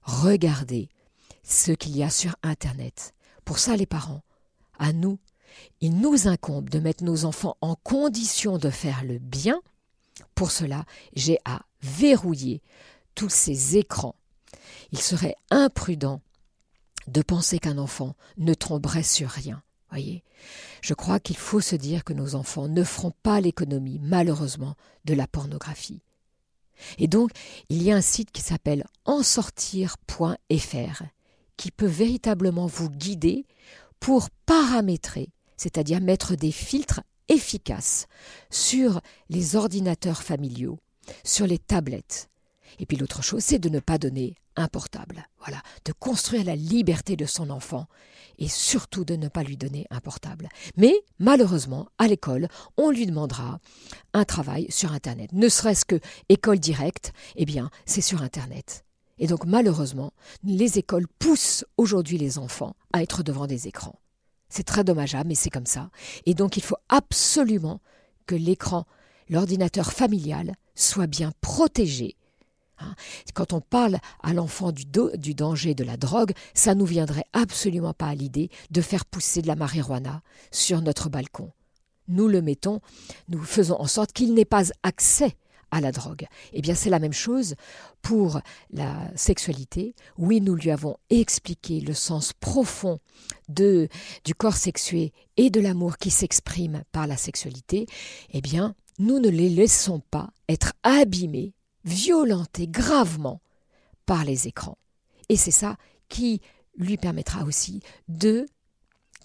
[0.03, 0.89] regarder
[1.43, 3.13] ce qu'il y a sur Internet.
[3.45, 4.23] Pour ça, les parents,
[4.77, 5.19] à nous,
[5.79, 9.61] il nous incombe de mettre nos enfants en condition de faire le bien.
[10.35, 12.61] Pour cela, j'ai à verrouiller
[13.15, 14.15] tous ces écrans.
[14.91, 16.21] Il serait imprudent
[17.07, 19.63] de penser qu'un enfant ne tromperait sur rien.
[19.89, 20.23] Voyez,
[20.81, 25.13] je crois qu'il faut se dire que nos enfants ne feront pas l'économie, malheureusement, de
[25.13, 26.01] la pornographie.
[26.97, 27.31] Et donc,
[27.69, 31.03] il y a un site qui s'appelle ensortir.fr
[31.57, 33.45] qui peut véritablement vous guider
[33.99, 37.01] pour paramétrer, c'est-à-dire mettre des filtres
[37.31, 38.07] efficaces
[38.49, 40.79] sur les ordinateurs familiaux,
[41.23, 42.29] sur les tablettes.
[42.79, 45.27] Et puis l'autre chose, c'est de ne pas donner un portable.
[45.39, 47.87] Voilà, de construire la liberté de son enfant
[48.37, 50.49] et surtout de ne pas lui donner un portable.
[50.77, 53.59] Mais malheureusement, à l'école, on lui demandera
[54.13, 55.31] un travail sur Internet.
[55.33, 58.83] Ne serait-ce que école directe, eh bien, c'est sur Internet.
[59.19, 60.11] Et donc malheureusement,
[60.43, 64.00] les écoles poussent aujourd'hui les enfants à être devant des écrans.
[64.51, 65.89] C'est très dommageable, mais c'est comme ça.
[66.27, 67.81] Et donc il faut absolument
[68.27, 68.85] que l'écran,
[69.29, 72.15] l'ordinateur familial, soit bien protégé
[72.81, 72.95] Hein.
[73.33, 74.85] Quand on parle à l'enfant du,
[75.15, 79.41] du, danger de la drogue, ça nous viendrait absolument pas à l'idée de faire pousser
[79.41, 81.51] de la marijuana sur notre balcon.
[82.07, 82.81] Nous le mettons,
[83.29, 85.35] nous faisons en sorte qu'il n'ait pas accès
[85.71, 86.27] à la drogue.
[86.53, 87.55] Eh bien, c'est la même chose
[88.01, 89.95] pour la sexualité.
[90.17, 92.99] Oui, nous lui avons expliqué le sens profond
[93.47, 93.89] du
[94.37, 97.87] corps sexué et de l'amour qui s'exprime par la sexualité.
[98.31, 101.53] Eh bien, nous ne les laissons pas être abîmés
[101.83, 103.41] violenté gravement
[104.05, 104.77] par les écrans.
[105.29, 105.77] Et c'est ça
[106.09, 106.41] qui
[106.75, 108.45] lui permettra aussi de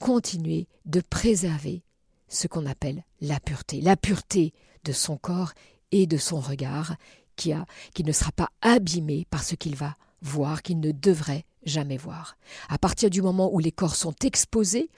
[0.01, 1.83] continuer de préserver
[2.29, 4.53] ce qu'on appelle la pureté, la pureté
[4.85, 5.53] de son corps
[5.93, 6.97] et de son regard,
[7.37, 12.37] qui, ne sera pas abîmé par ce qu'il va voir, qu'il ne devrait jamais voir.
[12.69, 14.89] À partir du moment où les corps sont exposés,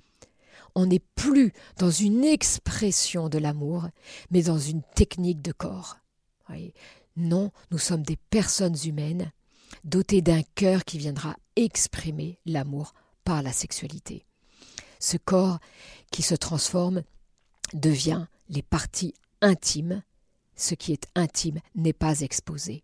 [0.74, 3.88] on n'est plus dans une expression de l'amour,
[4.30, 5.98] mais dans une technique de corps.
[7.16, 9.32] Non, nous sommes des personnes humaines
[9.84, 14.24] dotées d'un cœur qui viendra exprimer l'amour par la sexualité.
[15.00, 15.58] Ce corps
[16.10, 17.02] qui se transforme
[17.74, 20.02] devient les parties intimes.
[20.58, 22.82] Ce qui est intime n'est pas exposé.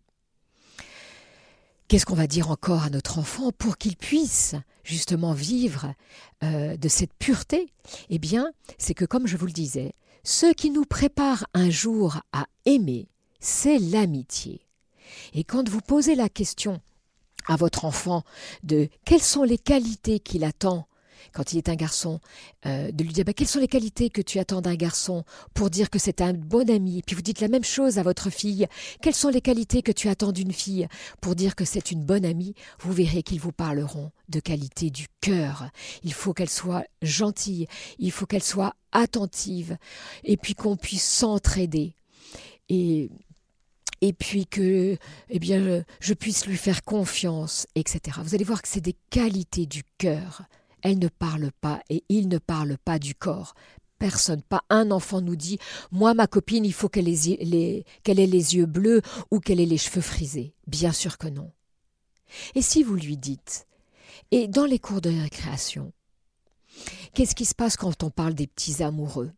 [1.87, 5.93] Qu'est-ce qu'on va dire encore à notre enfant pour qu'il puisse justement vivre
[6.41, 7.71] euh, de cette pureté?
[8.09, 12.21] Eh bien, c'est que comme je vous le disais, ce qui nous prépare un jour
[12.31, 13.07] à aimer,
[13.39, 14.61] c'est l'amitié.
[15.33, 16.81] Et quand vous posez la question
[17.47, 18.23] à votre enfant
[18.63, 20.87] de quelles sont les qualités qu'il attend
[21.33, 22.19] quand il est un garçon,
[22.65, 25.23] euh, de lui dire bah, quelles sont les qualités que tu attends d'un garçon
[25.53, 27.01] pour dire que c'est un bon ami?
[27.05, 28.67] Puis vous dites la même chose à votre fille.
[29.01, 30.87] Quelles sont les qualités que tu attends d'une fille
[31.21, 32.55] pour dire que c'est une bonne amie?
[32.79, 35.69] Vous verrez qu'ils vous parleront de qualité du cœur.
[36.03, 37.67] Il faut qu'elle soit gentille,
[37.99, 39.77] il faut qu'elle soit attentive,
[40.23, 41.95] et puis qu'on puisse s'entraider.
[42.69, 43.09] Et
[44.01, 44.97] et puis que
[45.29, 48.19] eh bien je puisse lui faire confiance, etc.
[48.23, 50.43] Vous allez voir que c'est des qualités du cœur.
[50.85, 53.55] Elle ne parle pas et il ne parle pas du corps.
[53.97, 55.57] Personne, pas un enfant nous dit
[55.91, 60.01] Moi, ma copine, il faut qu'elle ait, les, yeux bleus ou qu'elle ait les cheveux
[60.01, 60.53] frisés.
[60.67, 61.51] Bien sûr que non.
[62.53, 63.65] Et si vous lui dites
[64.29, 65.91] Et dans les cours de récréation,
[67.15, 69.31] qu'est-ce qui se passe quand on parle des petits amoureux?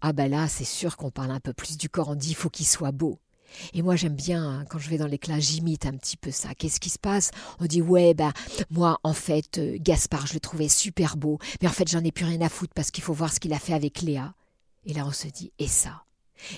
[0.00, 2.36] Ah ben là, c'est sûr qu'on parle un peu plus du corps, on dit Il
[2.36, 3.20] faut qu'il soit beau.
[3.74, 6.30] Et moi, j'aime bien, hein, quand je vais dans les classes, j'imite un petit peu
[6.30, 6.54] ça.
[6.54, 7.30] Qu'est-ce qui se passe?
[7.60, 8.32] On dit, ouais, bah,
[8.70, 12.12] moi, en fait, euh, Gaspard, je le trouvais super beau, mais en fait, j'en ai
[12.12, 14.34] plus rien à foutre parce qu'il faut voir ce qu'il a fait avec Léa.
[14.84, 16.04] Et là, on se dit, et ça?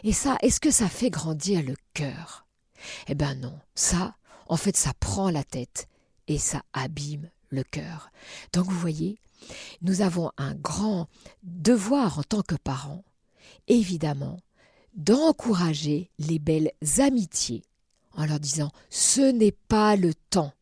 [0.02, 2.46] Et ça, est-ce que ça fait grandir le cœur?
[3.08, 5.88] Eh ben non, ça, en fait, ça prend la tête
[6.28, 8.10] et ça abîme le cœur.
[8.52, 9.18] Donc, vous voyez,
[9.82, 11.08] nous avons un grand
[11.42, 13.04] devoir en tant que parents,
[13.68, 14.38] évidemment,
[14.94, 17.62] d'encourager les belles amitiés
[18.16, 20.52] en leur disant ce n'est pas le temps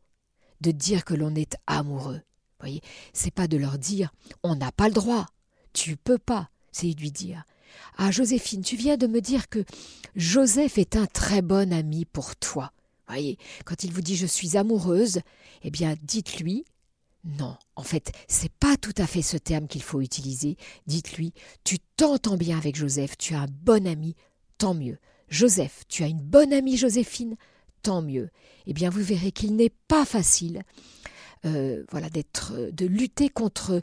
[0.61, 2.21] de dire que l'on est amoureux.
[2.23, 5.27] Vous voyez, c'est pas de leur dire on n'a pas le droit,
[5.73, 7.45] tu peux pas, c'est lui dire
[7.97, 9.65] ah Joséphine, tu viens de me dire que
[10.15, 12.73] Joseph est un très bon ami pour toi.
[13.09, 15.21] Voyez, quand il vous dit je suis amoureuse,
[15.63, 16.65] eh bien dites-lui
[17.25, 20.57] non, en fait, c'est pas tout à fait ce terme qu'il faut utiliser.
[20.87, 21.33] Dites-lui,
[21.63, 24.17] tu t'entends bien avec Joseph, tu as un bon ami,
[24.59, 24.99] tant mieux.
[25.29, 27.37] Joseph, tu as une bonne amie Joséphine,
[27.83, 28.29] tant mieux.
[28.67, 30.63] Eh bien, vous verrez qu'il n'est pas facile,
[31.45, 33.81] euh, voilà, d'être, de lutter contre.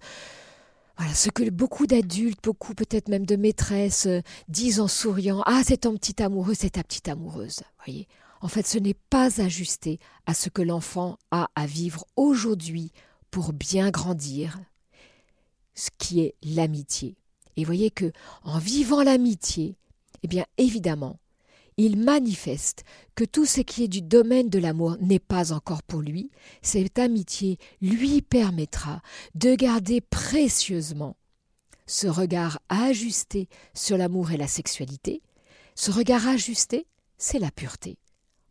[0.98, 5.62] Voilà, ce que beaucoup d'adultes, beaucoup peut-être même de maîtresses euh, disent en souriant Ah,
[5.66, 7.62] c'est ton petit amoureux, c'est ta petite amoureuse.
[7.86, 8.10] Voyez
[8.42, 12.92] En fait, ce n'est pas ajusté à ce que l'enfant a à vivre aujourd'hui
[13.32, 14.60] pour bien grandir,
[15.76, 17.16] ce qui est l'amitié.
[17.56, 18.12] Et voyez que
[18.44, 19.78] en vivant l'amitié,
[20.24, 21.20] eh bien évidemment,
[21.78, 22.84] il manifeste
[23.16, 26.30] que tout ce qui est du domaine de l'amour n'est pas encore pour lui.
[26.62, 29.02] Cette amitié lui permettra
[29.36, 31.16] de garder précieusement
[31.88, 35.22] ce regard ajusté sur l'amour et la sexualité.
[35.74, 36.86] Ce regard ajusté,
[37.18, 37.98] c'est la pureté.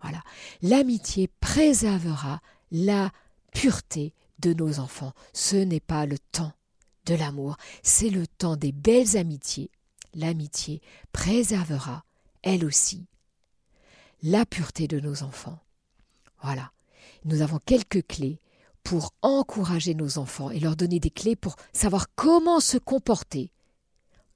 [0.00, 0.22] Voilà.
[0.62, 3.10] L'amitié préservera la
[3.52, 5.12] pureté de nos enfants.
[5.32, 6.52] Ce n'est pas le temps
[7.06, 9.70] de l'amour, c'est le temps des belles amitiés.
[10.14, 10.80] L'amitié
[11.12, 12.04] préservera,
[12.42, 13.06] elle aussi,
[14.22, 15.58] la pureté de nos enfants.
[16.42, 16.72] Voilà.
[17.24, 18.40] Nous avons quelques clés
[18.82, 23.50] pour encourager nos enfants et leur donner des clés pour savoir comment se comporter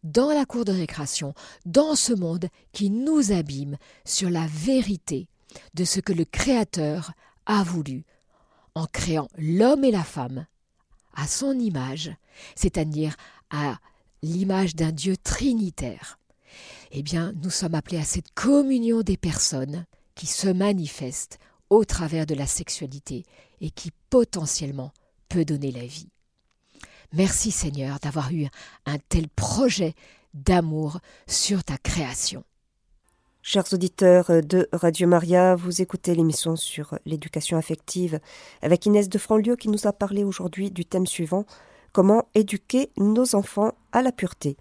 [0.02, 1.32] dans la cour de récréation,
[1.64, 5.28] dans ce monde qui nous abîme sur la vérité
[5.74, 7.12] de ce que le Créateur
[7.46, 8.04] a voulu
[8.74, 10.46] en créant l'homme et la femme
[11.14, 12.11] à son image,
[12.54, 13.16] c'est-à-dire
[13.50, 13.78] à,
[14.22, 16.18] l'image d'un Dieu trinitaire.
[16.92, 21.38] Eh bien, nous sommes appelés à cette communion des personnes qui se manifestent
[21.70, 23.24] au travers de la sexualité
[23.61, 24.92] et qui potentiellement
[25.28, 26.08] peut donner la vie.
[27.12, 28.46] Merci Seigneur d'avoir eu
[28.87, 29.94] un tel projet
[30.35, 32.44] d'amour sur ta création.
[33.44, 38.20] Chers auditeurs de Radio Maria, vous écoutez l'émission sur l'éducation affective
[38.62, 41.44] avec Inès de Franlieu qui nous a parlé aujourd'hui du thème suivant
[41.92, 44.57] Comment éduquer nos enfants à la pureté.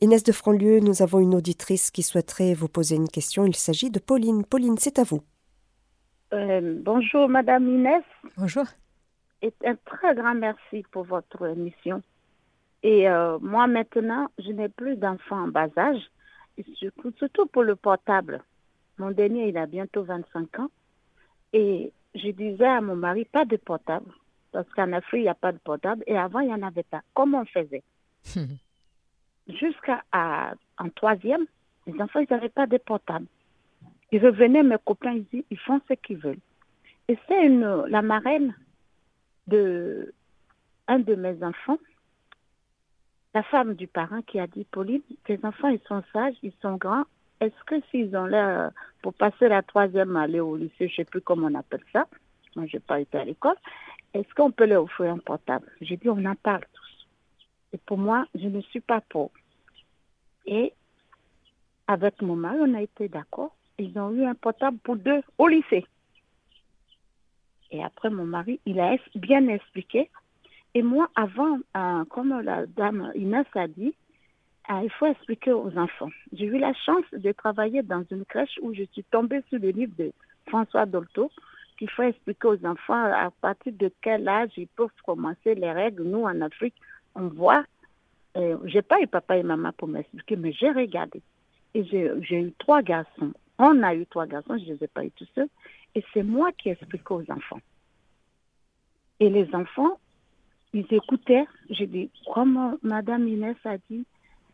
[0.00, 3.44] Inès de Franlieu, nous avons une auditrice qui souhaiterait vous poser une question.
[3.44, 4.44] Il s'agit de Pauline.
[4.44, 5.22] Pauline, c'est à vous.
[6.34, 8.02] Euh, bonjour, Madame Inès.
[8.36, 8.64] Bonjour.
[9.40, 12.02] Et un très grand merci pour votre émission.
[12.82, 16.10] Et euh, moi, maintenant, je n'ai plus d'enfants en bas âge
[17.14, 18.42] surtout pour le portable.
[18.98, 20.70] Mon dernier, il a bientôt 25 ans.
[21.52, 24.10] Et je disais à mon mari, pas de portable.
[24.52, 26.02] Parce qu'en Afrique, il n'y a pas de portable.
[26.06, 27.02] Et avant, il n'y en avait pas.
[27.14, 27.82] Comment on faisait?
[29.48, 31.46] Jusqu'à en troisième,
[31.86, 33.26] les enfants, ils n'avaient pas de portable.
[34.10, 36.40] Ils revenaient, mes copains, ils disent, ils font ce qu'ils veulent.
[37.08, 38.54] Et c'est la marraine
[39.46, 40.12] de
[40.86, 41.78] un de mes enfants
[43.34, 46.76] la femme du parent qui a dit, Pauline, tes enfants, ils sont sages, ils sont
[46.76, 47.04] grands.
[47.40, 51.04] Est-ce que s'ils ont l'air, pour passer la troisième année au lycée, je ne sais
[51.04, 52.06] plus comment on appelle ça,
[52.56, 53.56] moi, je n'ai pas été à l'école,
[54.14, 55.70] est-ce qu'on peut leur offrir un portable?
[55.80, 57.06] J'ai dit, on en parle tous.
[57.72, 59.30] Et pour moi, je ne suis pas pauvre.
[60.46, 60.72] Et
[61.86, 63.54] avec mon mari, on a été d'accord.
[63.78, 65.86] Ils ont eu un portable pour deux au lycée.
[67.70, 70.10] Et après, mon mari, il a bien expliqué
[70.78, 73.92] et moi, avant, euh, comme la dame Inès a dit,
[74.70, 76.10] euh, il faut expliquer aux enfants.
[76.32, 79.70] J'ai eu la chance de travailler dans une crèche où je suis tombée sur le
[79.70, 80.12] livre de
[80.46, 81.32] François Dolto,
[81.76, 86.04] qu'il faut expliquer aux enfants à partir de quel âge ils peuvent commencer les règles.
[86.04, 86.76] Nous, en Afrique,
[87.16, 87.64] on voit.
[88.36, 91.20] Euh, j'ai pas eu papa et maman pour m'expliquer, mais j'ai regardé.
[91.74, 93.32] Et j'ai eu trois garçons.
[93.58, 95.48] On a eu trois garçons, je ne les ai pas eu tous seuls.
[95.96, 97.60] Et c'est moi qui explique aux enfants.
[99.18, 99.98] Et les enfants,
[100.72, 101.46] ils écoutaient.
[101.70, 104.04] J'ai dit, comme Madame Inès a dit,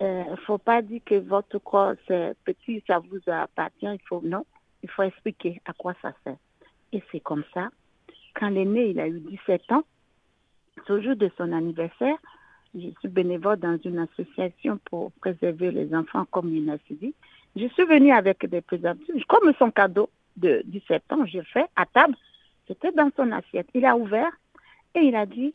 [0.00, 3.86] il euh, ne faut pas dire que votre corps c'est petit, ça vous appartient.
[3.86, 4.44] Il faut non,
[4.82, 6.36] il faut expliquer à quoi ça sert.
[6.92, 7.68] Et c'est comme ça.
[8.34, 9.84] Quand l'aîné il a eu 17 ans,
[10.86, 12.16] ce jour de son anniversaire,
[12.74, 17.14] je suis bénévole dans une association pour préserver les enfants comme Inès dit.
[17.54, 19.24] Je suis venue avec des préservatifs.
[19.28, 22.16] Comme son cadeau de 17 ans, j'ai fait à table.
[22.66, 23.68] C'était dans son assiette.
[23.74, 24.32] Il a ouvert
[24.96, 25.52] et il a dit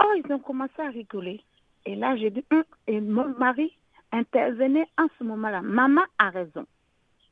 [0.00, 1.42] Oh, ils ont commencé à rigoler.
[1.84, 3.76] Et là, j'ai dit, hum, et mon mari
[4.12, 5.62] intervenait en ce moment-là.
[5.62, 6.66] Maman a raison.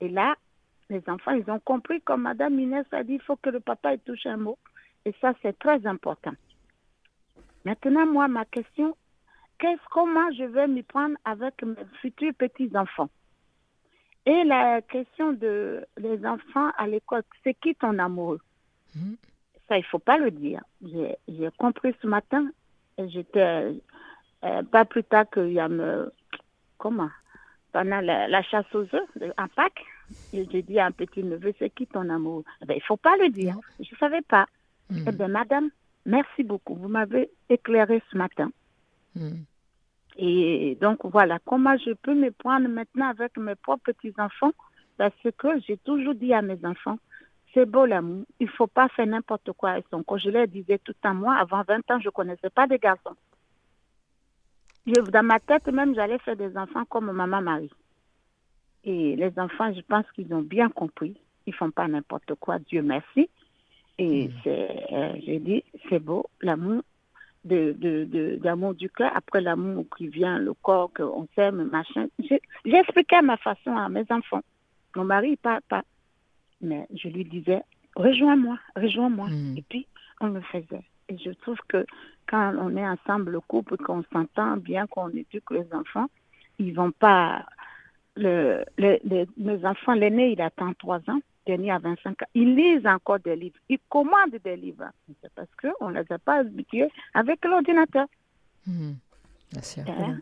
[0.00, 0.34] Et là,
[0.88, 3.96] les enfants, ils ont compris, comme Madame Inès a dit, il faut que le papa
[3.98, 4.58] touche un mot.
[5.04, 6.32] Et ça, c'est très important.
[7.64, 8.96] Maintenant, moi, ma question,
[9.58, 13.10] qu'est-ce, comment je vais m'y prendre avec mes futurs petits-enfants?
[14.26, 18.40] Et la question de les enfants à l'école, c'est qui ton amoureux?
[18.96, 19.16] Hum
[19.70, 20.62] ça, il ne faut pas le dire.
[20.82, 22.50] J'ai compris ce matin.
[22.98, 23.72] J'étais
[24.44, 26.12] euh, pas plus tard qu'il y a me,
[26.76, 27.08] comment?
[27.72, 29.84] Pendant la, chasse aux œufs en Pâques,
[30.32, 32.42] j'ai dit à un petit neveu, c'est qui ton amour?
[32.60, 33.56] Eh ben, Il ne faut pas le dire.
[33.78, 34.46] Je ne savais pas.
[34.90, 35.04] Hmm.
[35.06, 35.70] Eh bien, madame,
[36.04, 36.74] merci beaucoup.
[36.74, 38.50] Vous m'avez éclairé ce matin.
[39.14, 39.44] Hmm.
[40.16, 44.52] Et donc, voilà, comment je peux me prendre maintenant avec mes propres petits-enfants?
[44.96, 46.98] Parce que j'ai toujours dit à mes enfants,
[47.54, 48.24] c'est beau l'amour.
[48.38, 50.18] Il ne faut pas faire n'importe quoi avec son corps.
[50.18, 53.16] Je leur disais tout à moi, avant 20 ans, je ne connaissais pas de garçons.
[54.86, 57.70] dans ma tête même, j'allais faire des enfants comme maman Marie.
[58.84, 61.16] Et les enfants, je pense qu'ils ont bien compris.
[61.46, 63.28] Ils font pas n'importe quoi, Dieu merci.
[63.98, 64.32] Et mm.
[64.42, 66.82] c'est, euh, j'ai dit, c'est beau, l'amour
[67.44, 72.06] de, de, d'amour du cœur, après l'amour qui vient, le corps qu'on s'aime, machin.
[73.12, 74.42] À ma façon à mes enfants.
[74.96, 75.82] Mon mari, pas, pas.
[76.60, 77.62] Mais je lui disais,
[77.96, 79.28] rejoins-moi, rejoins-moi.
[79.28, 79.56] Mm.
[79.58, 79.86] Et puis,
[80.20, 80.84] on le faisait.
[81.08, 81.84] Et je trouve que
[82.28, 86.06] quand on est ensemble, le couple, qu'on s'entend bien, qu'on éduque les enfants,
[86.58, 87.44] ils vont pas.
[88.16, 92.26] Le, mes enfants, l'aîné, il a 33 ans, le dernier a 25 ans.
[92.34, 93.56] Ils lisent encore des livres.
[93.68, 94.90] Ils commandent des livres.
[95.22, 98.06] C'est parce qu'on ne les a pas habitués avec l'ordinateur.
[98.66, 98.92] Hmm.
[99.56, 100.18] Hein?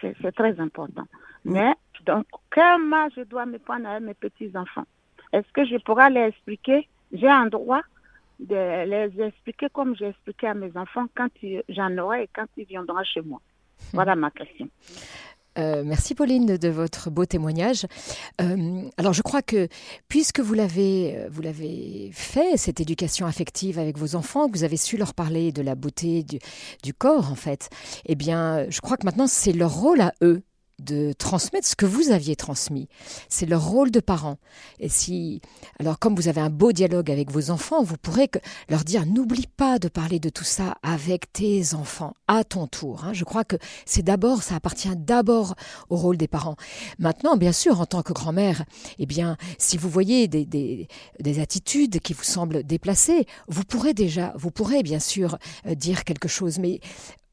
[0.00, 1.04] C'est très important.
[1.44, 1.74] Mais,
[2.06, 4.86] donc, comment je dois me prendre avec mes petits-enfants
[5.34, 6.88] Est-ce que je pourrais les expliquer?
[7.12, 7.82] J'ai un droit
[8.38, 11.28] de les expliquer comme j'ai expliqué à mes enfants quand
[11.68, 13.40] j'en aurai et quand ils viendront chez moi.
[13.92, 14.68] Voilà ma question.
[15.58, 17.86] Euh, merci Pauline de votre beau témoignage.
[18.40, 19.68] Euh, alors je crois que
[20.08, 24.76] puisque vous l'avez vous l'avez fait cette éducation affective avec vos enfants, que vous avez
[24.76, 26.38] su leur parler de la beauté du,
[26.82, 27.70] du corps en fait,
[28.06, 30.42] eh bien je crois que maintenant c'est leur rôle à eux
[30.78, 32.88] de transmettre ce que vous aviez transmis.
[33.28, 34.38] C'est leur rôle de parent.
[34.80, 35.40] Et si,
[35.78, 38.30] alors comme vous avez un beau dialogue avec vos enfants, vous pourrez
[38.68, 43.04] leur dire n'oublie pas de parler de tout ça avec tes enfants à ton tour.
[43.04, 43.12] Hein.
[43.12, 43.56] Je crois que
[43.86, 45.54] c'est d'abord, ça appartient d'abord
[45.90, 46.56] au rôle des parents.
[46.98, 48.64] Maintenant, bien sûr, en tant que grand-mère,
[48.98, 50.88] eh bien, si vous voyez des, des,
[51.20, 56.04] des, attitudes qui vous semblent déplacées, vous pourrez déjà, vous pourrez bien sûr euh, dire
[56.04, 56.80] quelque chose, mais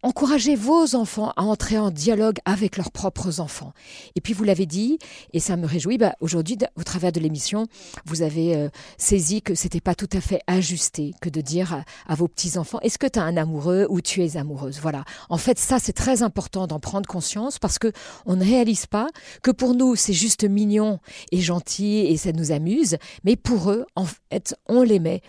[0.03, 3.71] Encouragez vos enfants à entrer en dialogue avec leurs propres enfants.
[4.15, 4.97] Et puis vous l'avez dit,
[5.31, 7.67] et ça me réjouit, bah, aujourd'hui, au travers de l'émission,
[8.05, 12.15] vous avez euh, saisi que c'était pas tout à fait ajusté que de dire à,
[12.15, 14.79] vos petits-enfants, est-ce que tu as un amoureux ou tu es amoureuse?
[14.81, 15.05] Voilà.
[15.29, 17.91] En fait, ça, c'est très important d'en prendre conscience parce que
[18.25, 19.07] on ne réalise pas
[19.43, 20.99] que pour nous, c'est juste mignon
[21.31, 25.21] et gentil et ça nous amuse, mais pour eux, en fait, on les met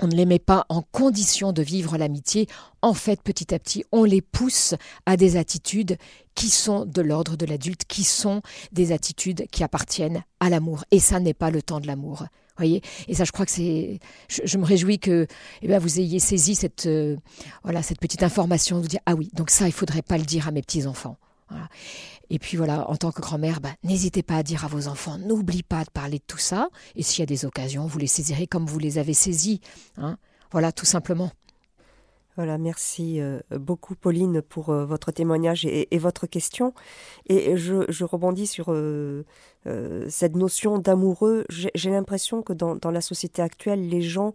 [0.00, 2.48] on ne les met pas en condition de vivre l'amitié.
[2.82, 4.74] En fait, petit à petit, on les pousse
[5.06, 5.96] à des attitudes
[6.34, 8.42] qui sont de l'ordre de l'adulte, qui sont
[8.72, 10.84] des attitudes qui appartiennent à l'amour.
[10.90, 12.24] Et ça n'est pas le temps de l'amour.
[12.56, 13.98] Voyez et ça, je crois que c'est.
[14.28, 15.26] Je, me réjouis que
[15.62, 17.16] eh bien, vous ayez saisi cette, euh,
[17.64, 20.46] voilà, cette petite information, vous dire ah oui, donc ça, il faudrait pas le dire
[20.46, 21.16] à mes petits enfants.
[22.30, 25.18] Et puis voilà, en tant que grand-mère, bah, n'hésitez pas à dire à vos enfants,
[25.18, 26.68] n'oublie pas de parler de tout ça.
[26.96, 29.60] Et s'il y a des occasions, vous les saisirez comme vous les avez saisis.
[29.96, 30.16] Hein.
[30.50, 31.30] voilà, tout simplement.
[32.36, 36.74] Voilà, merci euh, beaucoup Pauline pour euh, votre témoignage et, votre question.
[37.26, 39.24] Et je, rebondis sur euh,
[40.08, 41.44] cette notion d'amoureux.
[41.48, 44.34] J'ai l'impression que dans, la société actuelle, les gens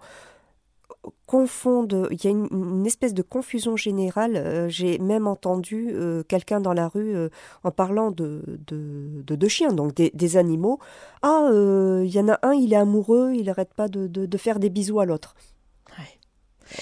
[1.28, 4.36] confondent, il y a une, espèce de confusion générale.
[4.36, 7.30] Euh, j'ai même entendu euh, quelqu'un dans la rue euh,
[7.64, 10.80] en parlant de deux de, chiens, donc des, animaux.
[11.22, 14.70] Ah, il y en a un, il est amoureux, il n'arrête pas de, faire des
[14.70, 15.36] bisous à l'autre.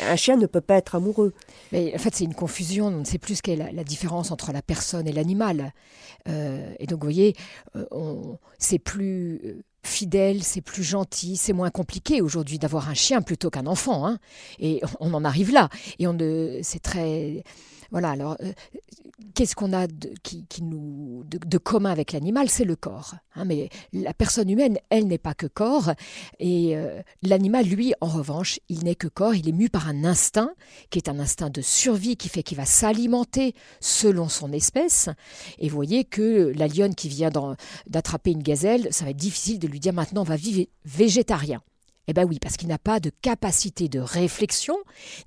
[0.01, 1.34] Un chien ne peut pas être amoureux.
[1.72, 2.88] Mais en fait, c'est une confusion.
[2.88, 5.74] On ne sait plus ce qu'est la, différence entre la personne et l'animal.
[6.26, 7.36] et donc, vous voyez,
[8.57, 13.68] c'est plus fidèle, c'est plus gentil, c'est moins compliqué aujourd'hui d'avoir un chien plutôt qu'un
[13.68, 14.06] enfant.
[14.08, 14.20] Hein.
[14.60, 15.70] et on en arrive là.
[16.00, 16.18] Et on
[16.62, 17.44] c'est très
[17.92, 18.52] voilà, alors euh,
[19.34, 23.16] qu'est-ce qu'on a de, qui, nous, de, commun avec l'animal C'est le corps.
[23.36, 25.92] Hein, mais la personne humaine, elle n'est pas que corps.
[26.40, 29.36] Et euh, l'animal, lui, en revanche, il n'est que corps.
[29.36, 30.52] Il est mu par un instinct,
[30.90, 35.10] qui est un instinct de survie, qui fait qu'il va s'alimenter selon son espèce.
[35.60, 37.32] Et vous voyez que la lionne qui vient
[37.88, 41.62] d'attraper une gazelle, ça va être difficile de lui dire maintenant va vivre végétarien.
[42.08, 44.78] Eh bien oui, parce qu'il n'a pas de capacité de réflexion.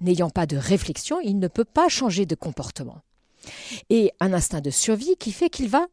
[0.01, 3.03] N'ayant pas de réflexion, il ne peut pas changer de comportement.
[3.89, 5.87] Et un instinct de survie qui fait qu'il va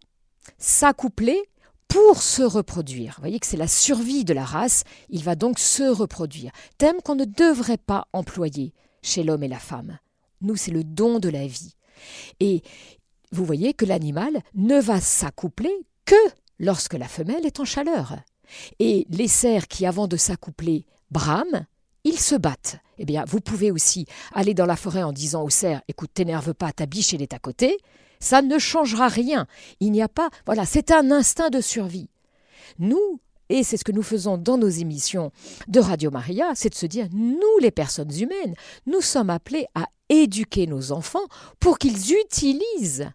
[0.57, 1.41] s'accoupler
[1.87, 3.13] pour se reproduire.
[3.17, 6.51] Vous voyez que c'est la survie de la race, il va donc se reproduire.
[6.77, 9.99] Thème qu'on ne devrait pas employer chez l'homme et la femme.
[10.41, 11.73] Nous, c'est le don de la vie.
[12.39, 12.61] Et
[13.31, 15.73] vous voyez que l'animal ne va s'accoupler
[16.05, 16.15] que
[16.59, 18.17] lorsque la femelle est en chaleur.
[18.79, 21.65] Et les cerfs qui, avant de s'accoupler, brament,
[22.07, 22.77] ils se battent.
[22.97, 26.53] Eh bien, vous pouvez aussi aller dans la forêt en disant au cerf Écoute, t'énerve
[26.53, 27.77] pas, ta biche, elle est à côté.
[28.19, 29.45] Ça ne changera rien.
[29.79, 30.29] Il n'y a pas.
[30.45, 32.09] Voilà, c'est un instinct de survie.
[32.79, 35.31] Nous, et c'est ce que nous faisons dans nos émissions
[35.67, 38.55] de Radio Maria, c'est de se dire nous, les personnes humaines,
[38.85, 41.27] nous sommes appelés à éduquer nos enfants
[41.59, 43.09] pour qu'ils utilisent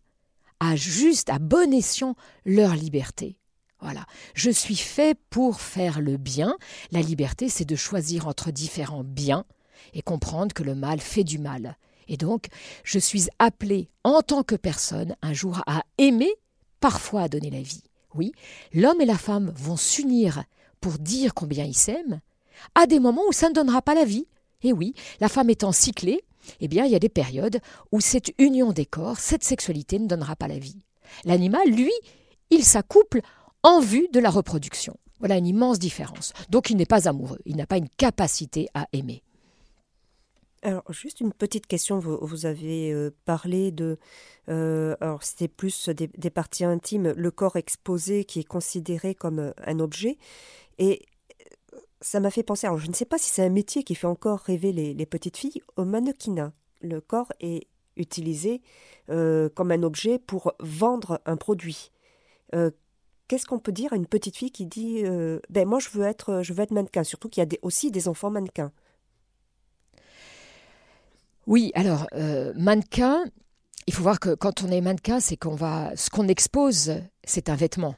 [0.61, 2.14] à juste, à bon escient,
[2.45, 3.36] leur liberté.
[3.82, 4.06] Voilà.
[4.34, 6.56] Je suis fait pour faire le bien.
[6.92, 9.44] La liberté, c'est de choisir entre différents biens
[9.92, 11.76] et comprendre que le mal fait du mal.
[12.08, 12.46] Et donc,
[12.84, 16.32] je suis appelé en tant que personne un jour à aimer,
[16.80, 17.82] parfois à donner la vie.
[18.14, 18.32] Oui,
[18.72, 20.44] l'homme et la femme vont s'unir
[20.80, 22.20] pour dire combien ils s'aiment,
[22.74, 24.26] à des moments où ça ne donnera pas la vie.
[24.62, 26.22] Et oui, la femme étant cyclée,
[26.60, 27.60] eh bien, il y a des périodes
[27.90, 30.84] où cette union des corps, cette sexualité ne donnera pas la vie.
[31.24, 31.92] L'animal, lui,
[32.50, 33.22] il s'accouple
[33.62, 34.96] en vue de la reproduction.
[35.18, 36.32] Voilà une immense différence.
[36.50, 39.22] Donc il n'est pas amoureux, il n'a pas une capacité à aimer.
[40.64, 41.98] Alors, juste une petite question.
[41.98, 43.98] Vous, avez euh, parlé de.
[44.48, 49.52] Euh, alors, c'était plus des, parties intimes, le corps exposé qui est considéré comme euh,
[49.66, 50.18] un objet.
[50.78, 51.04] Et
[52.00, 52.68] ça m'a fait penser.
[52.68, 55.36] Alors, je ne sais pas si c'est un métier qui fait encore rêver les, petites
[55.36, 56.52] filles au mannequinat.
[56.80, 58.62] Le corps est utilisé
[59.08, 61.90] comme un objet pour vendre un produit.
[63.32, 65.04] Qu'est-ce qu'on peut dire à une petite fille qui dit
[65.48, 68.06] ben moi je veux être je veux être mannequin surtout qu'il y a aussi des
[68.06, 68.72] enfants mannequins
[71.46, 73.24] oui, alors, euh, mannequin,
[73.86, 75.90] il faut voir que quand on est mannequin, c'est qu'on va.
[75.96, 77.96] Ce qu'on expose, c'est un vêtement.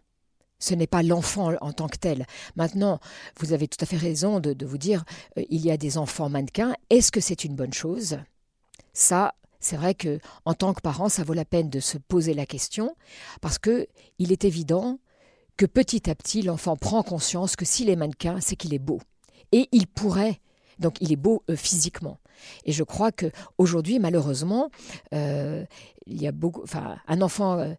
[0.59, 2.27] Ce n'est pas l'enfant en tant que tel.
[2.57, 3.01] Maintenant,
[3.39, 5.05] vous avez tout à fait raison de, vous dire
[5.37, 6.75] euh, il y a des enfants mannequins.
[6.89, 8.19] Est-ce que c'est une bonne chose?
[8.95, 12.33] Ça, c'est vrai que en tant que parent, ça vaut la peine de se poser
[12.33, 12.97] la question
[13.43, 14.99] parce que il est évident
[15.57, 19.01] que petit à petit, l'enfant prend conscience que s'il est mannequin, c'est qu'il est beau
[19.53, 20.41] et il pourrait
[20.79, 22.19] donc il est beau euh, physiquement.
[22.65, 23.27] Et je crois que
[23.59, 24.71] aujourd'hui, malheureusement,
[25.13, 25.65] euh,
[26.07, 27.75] il y a beaucoup, enfin, un enfant, euh,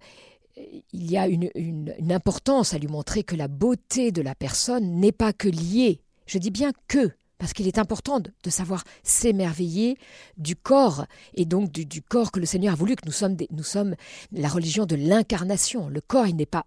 [0.94, 5.12] il y a une, importance à lui montrer que la beauté de la personne n'est
[5.12, 6.02] pas que liée.
[6.26, 9.98] Je dis bien que, parce qu'il est important de, savoir s'émerveiller
[10.38, 13.64] du corps, et donc du, corps que le Seigneur a voulu, que nous sommes, nous
[13.64, 13.96] sommes
[14.32, 15.90] la religion de l'incarnation.
[15.90, 16.66] Le corps, il n'est pas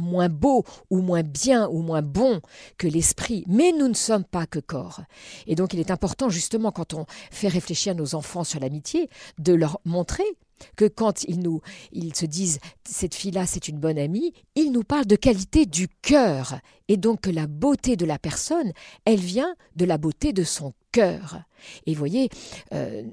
[0.00, 2.40] moins beau ou moins bien ou moins bon
[2.78, 5.02] que l'esprit, mais nous ne sommes pas que corps.
[5.46, 9.52] Et donc il est important justement quand on fait réfléchir nos enfants sur l'amitié de
[9.52, 10.24] leur montrer
[10.76, 14.84] que quand ils nous ils se disent cette fille-là c'est une bonne amie, ils nous
[14.84, 18.72] parlent de qualité du cœur et donc que la beauté de la personne,
[19.04, 21.42] elle vient de la beauté de son cœur.
[21.86, 22.28] Et voyez,
[22.74, 23.04] euh,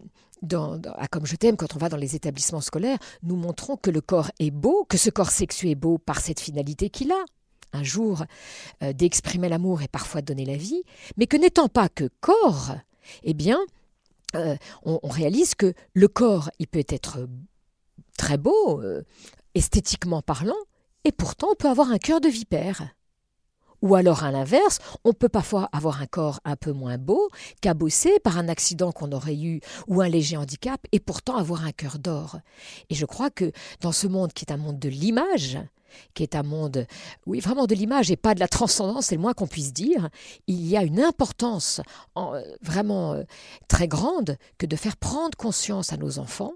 [0.42, 0.80] dans,
[1.12, 4.32] Comme je t'aime, quand on va dans les établissements scolaires, nous montrons que le corps
[4.40, 7.26] est beau, que ce corps sexué est beau par cette finalité qu'il a.
[7.74, 8.24] Un jour,
[8.82, 10.84] euh, d'exprimer l'amour et parfois de donner la vie,
[11.18, 12.76] mais que n'étant pas que corps,
[13.24, 13.60] eh bien,
[14.36, 17.28] euh, on, réalise que le corps, il peut être
[18.18, 19.04] très beau, euh,
[19.54, 20.56] esthétiquement parlant,
[21.04, 22.84] et pourtant on peut avoir un cœur de vipère.
[23.82, 27.30] Ou alors à l'inverse, on peut parfois avoir un corps un peu moins beau,
[27.62, 31.72] cabossé par un accident qu'on aurait eu ou un léger handicap, et pourtant avoir un
[31.72, 32.40] cœur d'or.
[32.90, 33.52] Et je crois que
[33.82, 35.60] dans ce monde qui est un monde de l'image,
[36.14, 36.86] qui est un monde,
[37.26, 40.10] oui, vraiment de l'image et pas de la transcendance, c'est le moins qu'on puisse dire,
[40.48, 41.82] il y a une importance
[42.62, 43.24] vraiment euh,
[43.68, 46.54] très grande que de faire prendre conscience à nos enfants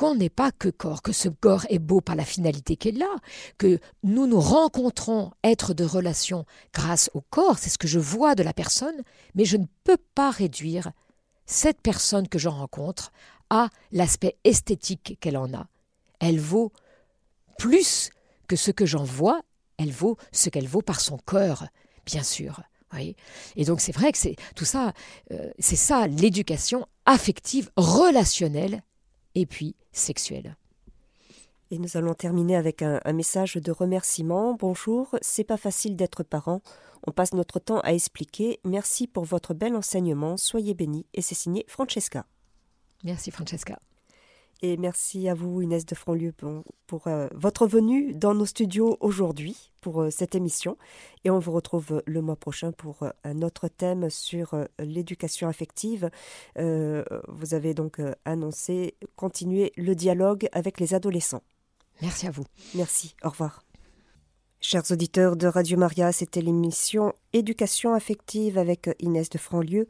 [0.00, 3.16] qu'on n'est pas que corps, que ce corps est beau par la finalité qu'elle a,
[3.58, 8.34] que nous nous rencontrons être de relation grâce au corps, c'est ce que je vois
[8.34, 9.02] de la personne,
[9.34, 10.92] mais je ne peux pas réduire
[11.44, 13.12] cette personne que je rencontre
[13.50, 15.66] à l'aspect esthétique qu'elle en a.
[16.18, 16.72] Elle vaut
[17.58, 18.08] plus
[18.48, 19.42] que ce que j'en vois,
[19.76, 21.66] elle vaut ce qu'elle vaut par son cœur,
[22.06, 22.62] bien sûr.
[23.54, 24.94] Et donc c'est vrai que c'est tout ça,
[25.30, 28.82] euh, c'est ça l'éducation affective, relationnelle
[29.34, 30.56] et puis sexuelle.
[31.70, 34.54] Et nous allons terminer avec un, message de remerciement.
[34.54, 36.62] Bonjour, c'est pas facile d'être parent.
[37.06, 38.58] On passe notre temps à expliquer.
[38.64, 40.36] Merci pour votre bel enseignement.
[40.36, 41.06] Soyez bénis.
[41.14, 42.26] Et c'est signé Francesca.
[43.04, 43.78] Merci Francesca.
[44.62, 46.34] Et merci à vous, Inès de Franlieu,
[46.86, 50.76] pour, euh, votre venue dans nos studios aujourd'hui pour euh, cette émission.
[51.24, 56.10] Et on vous retrouve le mois prochain pour euh, un autre thème sur l'éducation affective.
[56.56, 61.42] vous avez donc annoncé continuer le dialogue avec les adolescents.
[62.02, 62.44] Merci à vous.
[62.74, 63.14] Merci.
[63.24, 63.64] Au revoir.
[64.60, 69.88] Chers auditeurs de Radio Maria, c'était l'émission Éducation affective avec Inès de Franlieu.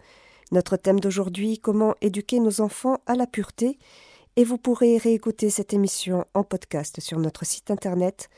[0.53, 3.79] Notre thème d'aujourd'hui, comment éduquer nos enfants à la pureté
[4.37, 8.29] et vous pourrez réécouter cette émission en podcast sur notre site internet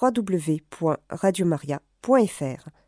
[0.00, 2.83] www.radiomaria.fr.